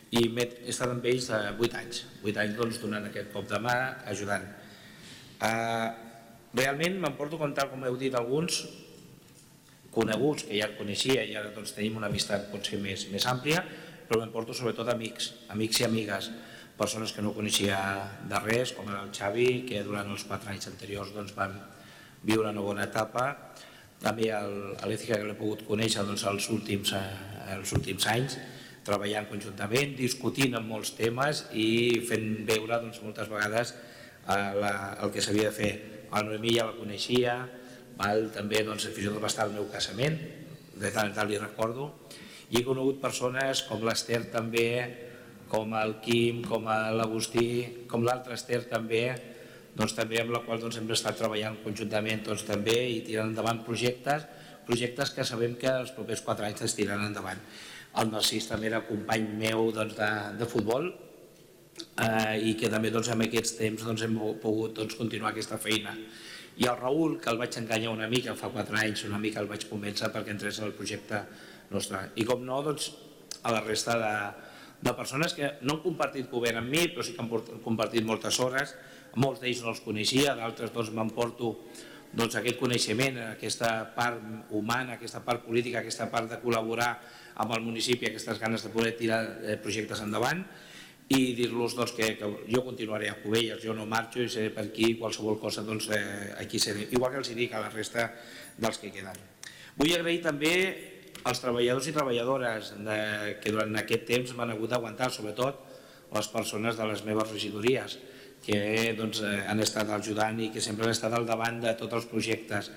I 0.09 0.25
m'he 0.33 0.45
he 0.65 0.71
estat 0.73 0.89
amb 0.89 1.05
ells 1.05 1.27
de 1.29 1.39
8 1.61 1.79
anys, 1.79 2.03
8 2.25 2.41
anys 2.43 2.55
doncs, 2.57 2.79
donant 2.81 3.05
aquest 3.09 3.29
cop 3.33 3.45
de 3.49 3.59
mà, 3.61 3.75
ajudant. 4.09 4.47
Uh, 5.39 5.89
realment 6.57 6.97
m'emporto 7.03 7.37
com 7.37 7.53
tal 7.53 7.69
com 7.69 7.85
heu 7.85 7.97
dit 7.99 8.15
alguns, 8.17 8.63
coneguts, 9.93 10.47
que 10.49 10.57
ja 10.57 10.69
coneixia 10.77 11.23
i 11.25 11.35
ara 11.37 11.53
doncs, 11.53 11.75
tenim 11.77 11.97
una 12.01 12.09
amistat 12.09 12.49
potser 12.53 12.81
més, 12.81 13.05
més 13.13 13.25
àmplia, 13.29 13.61
però 14.09 14.21
m'emporto 14.21 14.55
sobretot 14.57 14.89
amics, 14.89 15.33
amics 15.53 15.83
i 15.83 15.85
amigues, 15.85 16.31
persones 16.79 17.11
que 17.13 17.21
no 17.21 17.35
coneixia 17.35 17.77
de 18.29 18.39
res, 18.45 18.73
com 18.73 18.87
el 18.89 19.11
Xavi, 19.13 19.49
que 19.69 19.83
durant 19.85 20.09
els 20.09 20.23
4 20.25 20.53
anys 20.53 20.69
anteriors 20.71 21.11
doncs, 21.13 21.35
van 21.37 21.53
viure 22.23 22.49
una 22.49 22.63
bona 22.63 22.85
etapa, 22.87 23.25
també 23.99 24.29
l'Ètica 24.31 25.19
que 25.19 25.27
l'he 25.27 25.35
pogut 25.37 25.65
conèixer 25.67 26.05
doncs, 26.07 26.23
els, 26.31 26.47
últims, 26.55 26.93
eh, 26.95 27.53
els 27.57 27.73
últims 27.75 28.07
anys, 28.07 28.37
treballant 28.89 29.29
conjuntament, 29.29 29.95
discutint 29.97 30.57
en 30.57 30.67
molts 30.67 30.95
temes 30.97 31.45
i 31.53 31.69
fent 32.09 32.43
veure 32.49 32.81
doncs, 32.81 33.01
moltes 33.05 33.29
vegades 33.31 33.73
eh, 33.75 34.51
la, 34.59 34.73
el 35.03 35.13
que 35.13 35.23
s'havia 35.23 35.49
de 35.49 35.55
fer. 35.55 35.71
El 36.09 36.25
Noemí 36.25 36.55
ja 36.57 36.67
la 36.67 36.77
coneixia, 36.77 37.39
val? 37.99 38.29
també 38.35 38.63
doncs, 38.65 38.89
fins 38.89 39.05
i 39.05 39.11
tot 39.11 39.21
va 39.21 39.29
estar 39.31 39.45
al 39.45 39.53
meu 39.55 39.69
casament, 39.71 40.17
de 40.79 40.91
tant 40.95 41.11
en 41.11 41.15
tant 41.15 41.29
li 41.29 41.37
recordo, 41.37 41.91
i 42.49 42.59
he 42.59 42.65
conegut 42.65 43.01
persones 43.03 43.61
com 43.67 43.83
l'Ester 43.85 44.23
també, 44.33 44.69
com 45.49 45.73
el 45.77 45.97
Quim, 46.05 46.43
com 46.45 46.65
l'Agustí, 46.69 47.49
com 47.89 48.05
l'altre 48.05 48.37
Ester 48.37 48.63
també, 48.69 49.03
doncs 49.77 49.95
també 49.97 50.21
amb 50.21 50.33
la 50.35 50.43
qual 50.45 50.61
doncs, 50.61 50.77
hem 50.79 50.89
estat 50.93 51.17
treballant 51.19 51.57
conjuntament 51.63 52.23
doncs, 52.25 52.45
també 52.47 52.77
i 52.93 53.01
tirant 53.05 53.31
endavant 53.31 53.61
projectes, 53.65 54.25
projectes 54.69 55.13
que 55.15 55.25
sabem 55.25 55.55
que 55.61 55.69
els 55.71 55.93
propers 55.95 56.21
quatre 56.25 56.45
anys 56.49 56.65
es 56.67 56.75
tiraran 56.77 57.07
endavant. 57.09 57.41
El 57.97 58.11
Narcís 58.13 58.47
també 58.49 58.69
era 58.69 58.83
company 58.85 59.25
meu 59.39 59.71
doncs, 59.73 59.95
de, 59.97 60.09
de 60.37 60.47
futbol 60.49 60.89
eh, 60.89 62.35
i 62.45 62.53
que 62.59 62.69
també 62.69 62.91
doncs, 62.93 63.09
en 63.13 63.23
aquests 63.25 63.55
temps 63.57 63.85
doncs, 63.87 64.03
hem 64.05 64.17
pogut 64.43 64.75
doncs, 64.77 64.97
continuar 64.99 65.33
aquesta 65.33 65.57
feina. 65.57 65.95
I 66.59 66.67
el 66.67 66.77
Raül, 66.77 67.17
que 67.23 67.31
el 67.31 67.39
vaig 67.39 67.55
enganyar 67.57 67.93
una 67.95 68.09
mica 68.11 68.35
fa 68.37 68.51
quatre 68.53 68.77
anys, 68.81 69.05
una 69.07 69.19
mica 69.21 69.41
el 69.41 69.49
vaig 69.49 69.65
convèncer 69.69 70.11
perquè 70.13 70.35
entrés 70.35 70.59
en 70.59 70.67
el 70.67 70.75
projecte 70.77 71.23
nostre. 71.71 72.09
I 72.19 72.27
com 72.27 72.43
no, 72.45 72.61
doncs, 72.65 72.91
a 73.43 73.53
la 73.55 73.61
resta 73.63 73.95
de, 73.97 74.13
de 74.85 74.93
persones 74.93 75.33
que 75.33 75.53
no 75.63 75.77
han 75.77 75.83
compartit 75.83 76.29
govern 76.31 76.61
amb 76.61 76.73
mi, 76.73 76.87
però 76.91 77.05
sí 77.05 77.15
que 77.15 77.23
han 77.23 77.61
compartit 77.63 78.05
moltes 78.05 78.39
hores, 78.43 78.75
molts 79.15 79.41
d'ells 79.41 79.63
no 79.63 79.73
els 79.73 79.81
coneixia, 79.85 80.35
d'altres 80.37 80.75
doncs 80.75 80.91
m'emporto 80.93 81.55
doncs, 82.11 82.35
aquest 82.39 82.57
coneixement, 82.59 83.19
aquesta 83.35 83.71
part 83.95 84.53
humana, 84.55 84.97
aquesta 84.97 85.21
part 85.25 85.43
política, 85.45 85.83
aquesta 85.83 86.09
part 86.11 86.29
de 86.31 86.39
col·laborar 86.41 86.93
amb 87.39 87.53
el 87.55 87.63
municipi, 87.63 88.09
aquestes 88.09 88.39
ganes 88.41 88.65
de 88.65 88.71
poder 88.73 88.95
tirar 88.99 89.21
eh, 89.43 89.55
projectes 89.61 90.03
endavant 90.03 90.43
i 91.09 91.33
dir-los 91.33 91.73
doncs, 91.77 91.95
que, 91.97 92.11
que 92.19 92.27
jo 92.51 92.61
continuaré 92.65 93.09
a 93.09 93.17
Cubelles, 93.17 93.63
jo 93.63 93.73
no 93.73 93.87
marxo 93.89 94.21
i 94.21 94.29
seré 94.29 94.51
per 94.53 94.67
aquí, 94.67 94.91
qualsevol 94.99 95.39
cosa 95.41 95.63
doncs, 95.65 95.89
eh, 95.95 96.35
aquí 96.37 96.61
seré, 96.61 96.85
igual 96.91 97.15
que 97.15 97.23
els 97.23 97.31
dic 97.33 97.55
a 97.55 97.63
la 97.63 97.71
resta 97.73 98.11
dels 98.59 98.77
que 98.77 98.91
queden. 98.93 99.17
Vull 99.79 99.95
agrair 99.95 100.21
també 100.27 100.53
als 101.23 101.41
treballadors 101.41 101.87
i 101.89 101.95
treballadores 101.95 102.73
de, 102.85 102.99
que 103.41 103.55
durant 103.55 103.81
aquest 103.81 104.05
temps 104.07 104.35
m'han 104.37 104.53
hagut 104.53 104.75
d'aguantar, 104.75 105.09
sobretot 105.11 105.65
les 106.13 106.29
persones 106.31 106.77
de 106.77 106.87
les 106.89 107.03
meves 107.07 107.33
regidories, 107.33 107.97
que 108.45 108.93
doncs, 108.97 109.23
eh, 109.25 109.43
han 109.49 109.59
estat 109.63 109.89
ajudant 109.97 110.39
i 110.43 110.51
que 110.53 110.61
sempre 110.63 110.87
han 110.87 110.95
estat 110.95 111.15
al 111.15 111.27
davant 111.27 111.59
de 111.63 111.73
tots 111.79 111.99
els 111.99 112.07
projectes. 112.11 112.71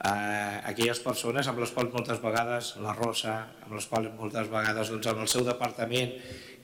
Eh, 0.00 0.60
aquelles 0.64 1.00
persones 1.04 1.48
amb 1.50 1.58
les 1.60 1.72
quals 1.76 1.92
moltes 1.92 2.22
vegades, 2.22 2.70
la 2.80 2.94
Rosa, 2.96 3.34
amb 3.66 3.74
les 3.76 3.88
quals 3.90 4.14
moltes 4.16 4.48
vegades 4.48 4.92
doncs, 4.94 5.08
amb 5.10 5.24
el 5.26 5.28
seu 5.28 5.44
departament, 5.44 6.14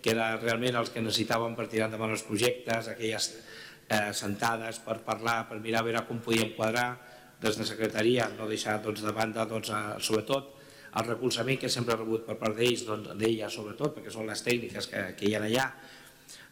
que 0.01 0.15
era 0.15 0.31
realment 0.39 0.79
els 0.81 0.93
que 0.95 1.03
necessitaven 1.05 1.57
per 1.59 1.67
tirar 1.69 1.91
endavant 1.91 2.15
els 2.15 2.25
projectes, 2.25 2.89
aquelles 2.89 3.27
eh, 3.37 4.13
sentades 4.17 4.81
per 4.87 5.03
parlar, 5.05 5.43
per 5.51 5.61
mirar 5.61 5.83
a 5.83 5.89
veure 5.91 6.03
com 6.09 6.23
podíem 6.25 6.55
quadrar, 6.57 6.95
des 7.43 7.59
de 7.61 7.67
secretaria, 7.69 8.31
no 8.39 8.49
deixar 8.49 8.79
doncs, 8.81 9.03
de 9.05 9.13
banda 9.13 9.45
doncs, 9.45 9.69
eh, 9.69 9.99
sobretot 10.01 10.55
el 10.97 11.05
recolzament 11.11 11.61
que 11.61 11.69
sempre 11.69 11.93
he 11.93 12.01
rebut 12.01 12.25
per 12.25 12.39
part 12.41 12.57
d'ells, 12.57 12.87
doncs, 12.89 13.13
d'ella 13.21 13.51
sobretot, 13.53 13.99
perquè 13.99 14.15
són 14.15 14.31
les 14.31 14.41
tècniques 14.47 14.89
que, 14.89 15.03
que 15.19 15.29
hi 15.29 15.35
ha 15.37 15.43
allà, 15.45 15.67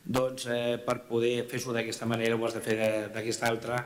doncs 0.05 0.51
eh, 0.53 0.77
per 0.85 0.99
poder 1.09 1.47
fer-ho 1.49 1.73
d'aquesta 1.73 2.05
manera 2.05 2.37
ho 2.37 2.45
has 2.45 2.59
de 2.59 2.61
fer 2.67 2.77
d'aquesta 3.15 3.49
altra 3.49 3.81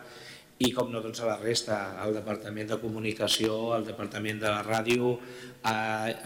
i 0.59 0.73
com 0.75 0.89
no 0.91 0.99
doncs 1.03 1.21
a 1.23 1.29
la 1.29 1.37
resta, 1.39 1.77
al 2.03 2.17
Departament 2.17 2.73
de 2.73 2.79
Comunicació, 2.83 3.75
al 3.77 3.85
Departament 3.87 4.41
de 4.43 4.51
la 4.51 4.65
Ràdio, 4.67 5.13
a 5.71 5.75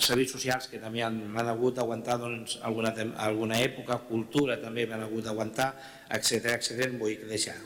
serveis 0.00 0.32
socials 0.32 0.70
que 0.72 0.80
també 0.80 1.02
han, 1.04 1.18
han 1.36 1.50
hagut 1.52 1.76
d'aguantar 1.76 2.16
doncs, 2.22 2.56
alguna, 2.64 2.94
alguna 3.26 3.60
època, 3.60 4.00
cultura 4.08 4.56
també 4.62 4.86
han 4.88 5.04
hagut 5.04 5.28
d'aguantar, 5.28 5.68
etc 6.08 6.56
etc. 6.56 6.88
no 6.94 7.04
vull 7.04 7.28
deixar 7.28 7.58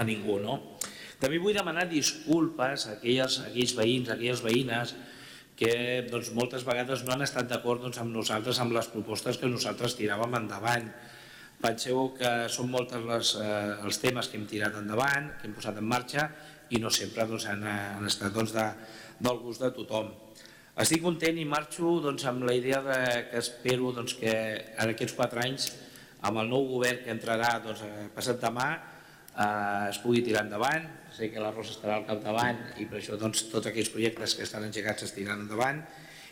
a 0.00 0.06
ningú. 0.08 0.38
No? 0.40 0.56
També 1.20 1.36
vull 1.36 1.56
demanar 1.56 1.84
disculpes 1.90 2.88
a 2.88 2.96
aquelles, 2.96 3.36
a 3.42 3.50
aquells 3.50 3.76
veïns, 3.76 4.08
a 4.08 4.16
aquelles 4.16 4.40
veïnes 4.46 4.96
que 5.60 5.72
doncs, 6.08 6.32
moltes 6.32 6.64
vegades 6.64 7.04
no 7.04 7.12
han 7.12 7.26
estat 7.26 7.50
d'acord 7.50 7.84
doncs, 7.84 8.00
amb 8.00 8.16
nosaltres, 8.16 8.56
amb 8.62 8.72
les 8.72 8.88
propostes 8.88 9.36
que 9.36 9.50
nosaltres 9.52 9.98
tiràvem 9.98 10.38
endavant. 10.38 10.88
Penseu 11.60 12.14
que 12.16 12.30
són 12.48 12.70
moltes 12.72 13.02
les, 13.04 13.34
eh, 13.36 13.84
els 13.84 14.00
temes 14.00 14.30
que 14.30 14.38
hem 14.40 14.46
tirat 14.48 14.78
endavant, 14.80 15.28
que 15.36 15.48
hem 15.48 15.56
posat 15.56 15.76
en 15.76 15.84
marxa 15.84 16.30
i 16.72 16.80
no 16.80 16.88
sempre 16.94 17.26
doncs, 17.28 17.44
han, 17.50 17.66
han 17.66 18.06
estat 18.08 18.32
doncs, 18.32 18.54
de, 18.56 18.64
del 19.20 19.40
gust 19.42 19.60
de 19.60 19.70
tothom. 19.76 20.08
Estic 20.80 21.02
content 21.04 21.36
i 21.36 21.44
marxo 21.44 21.98
doncs, 22.00 22.24
amb 22.30 22.46
la 22.48 22.54
idea 22.56 22.80
de, 22.86 22.98
que 23.28 23.42
espero 23.44 23.92
doncs, 23.92 24.16
que 24.16 24.32
en 24.32 24.94
aquests 24.94 25.16
quatre 25.18 25.44
anys, 25.44 25.68
amb 26.24 26.40
el 26.40 26.48
nou 26.48 26.64
govern 26.70 27.04
que 27.04 27.12
entrarà 27.12 27.58
doncs, 27.60 27.84
eh, 27.84 28.08
passat 28.16 28.40
demà, 28.40 28.70
eh, 29.34 29.90
es 29.90 30.00
pugui 30.00 30.24
tirar 30.24 30.46
endavant, 30.46 30.88
sé 31.12 31.28
que 31.28 31.42
la 31.42 31.52
Rosa 31.52 31.74
estarà 31.76 31.98
al 31.98 32.06
capdavant 32.08 32.60
i 32.80 32.86
per 32.88 33.02
això 33.02 33.20
doncs, 33.20 33.50
tots 33.52 33.68
aquells 33.68 33.92
projectes 33.92 34.38
que 34.38 34.46
estan 34.48 34.64
engegats 34.64 35.04
es 35.04 35.12
tiraran 35.12 35.44
endavant. 35.44 35.82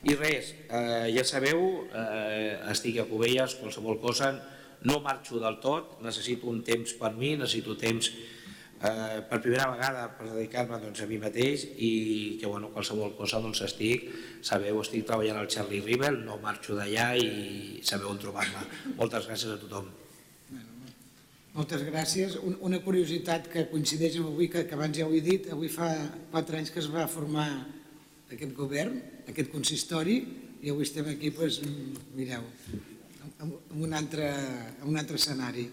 I 0.08 0.14
res, 0.14 0.54
eh, 0.70 1.10
ja 1.12 1.24
sabeu, 1.26 1.88
eh, 1.92 2.56
estic 2.72 3.02
a 3.02 3.10
Cubelles, 3.10 3.58
qualsevol 3.60 4.00
cosa, 4.00 4.32
no 4.86 5.00
marxo 5.02 5.40
del 5.42 5.58
tot, 5.62 5.98
necessito 6.04 6.46
un 6.50 6.62
temps 6.66 6.94
per 6.98 7.14
mi, 7.16 7.34
necessito 7.36 7.74
temps 7.78 8.10
eh, 8.12 9.22
per 9.28 9.40
primera 9.40 9.68
vegada 9.72 10.06
per 10.14 10.28
dedicar-me 10.30 10.78
doncs, 10.82 11.02
a 11.02 11.08
mi 11.10 11.18
mateix 11.18 11.64
i 11.76 11.92
que 12.40 12.46
bueno, 12.46 12.70
qualsevol 12.74 13.14
cosa 13.18 13.40
doncs, 13.42 13.62
estic, 13.66 14.06
sabeu, 14.46 14.80
estic 14.84 15.06
treballant 15.08 15.40
al 15.40 15.48
Charlie 15.50 15.82
River, 15.84 16.12
no 16.22 16.38
marxo 16.42 16.78
d'allà 16.78 17.10
i 17.18 17.80
sabeu 17.82 18.12
on 18.12 18.20
trobar-me. 18.22 18.66
Moltes 19.00 19.26
gràcies 19.30 19.54
a 19.54 19.58
tothom. 19.62 19.88
Moltes 21.58 21.82
gràcies. 21.82 22.36
Una 22.62 22.78
curiositat 22.84 23.48
que 23.50 23.64
coincideix 23.72 24.20
amb 24.20 24.30
avui, 24.30 24.46
que, 24.52 24.62
que 24.68 24.76
abans 24.76 24.94
ja 24.94 25.08
ho 25.08 25.14
he 25.16 25.22
dit, 25.24 25.48
avui 25.50 25.70
fa 25.72 25.88
quatre 26.30 26.60
anys 26.60 26.70
que 26.70 26.78
es 26.78 26.90
va 26.92 27.08
formar 27.10 27.48
aquest 28.30 28.52
govern, 28.54 29.00
aquest 29.26 29.50
consistori, 29.50 30.20
i 30.62 30.70
avui 30.70 30.86
estem 30.86 31.08
aquí, 31.10 31.32
doncs, 31.34 31.58
mireu, 32.14 32.46
en 33.42 33.54
un 33.78 33.94
altre, 33.94 34.28
en 34.82 34.88
un 34.90 34.98
altre 34.98 35.18
escenari. 35.20 35.68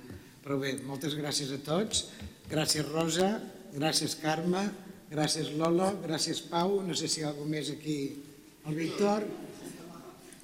Però 0.45 0.60
bé, 0.62 0.75
moltes 0.86 1.15
gràcies 1.17 1.51
a 1.56 1.60
tots. 1.65 2.06
Gràcies 2.51 2.86
Rosa, 2.91 3.32
gràcies 3.73 4.13
Carme, 4.21 4.67
gràcies 5.10 5.49
Lolo, 5.58 5.89
gràcies 6.04 6.43
Pau, 6.51 6.78
no 6.86 6.93
sé 6.97 7.10
si 7.10 7.21
hi 7.21 7.25
ha 7.25 7.32
algú 7.32 7.47
més 7.49 7.71
aquí, 7.73 7.97
el 8.69 8.78
Víctor. 8.78 9.25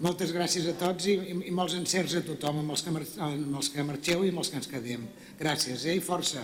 Moltes 0.02 0.34
gràcies 0.34 0.66
a 0.66 0.74
tots 0.80 1.06
i, 1.06 1.14
i, 1.14 1.36
i 1.52 1.54
molts 1.54 1.78
encerts 1.78 2.18
a 2.18 2.24
tothom, 2.26 2.64
amb 2.64 2.74
els, 2.74 2.82
que, 2.82 2.94
amb 3.22 3.58
els 3.60 3.70
que 3.70 3.86
marxeu 3.86 4.26
i 4.26 4.34
amb 4.34 4.42
els 4.42 4.50
que 4.50 4.58
ens 4.58 4.70
quedem. 4.72 5.06
Gràcies, 5.38 5.86
eh? 5.86 6.00
I 6.00 6.02
força. 6.02 6.42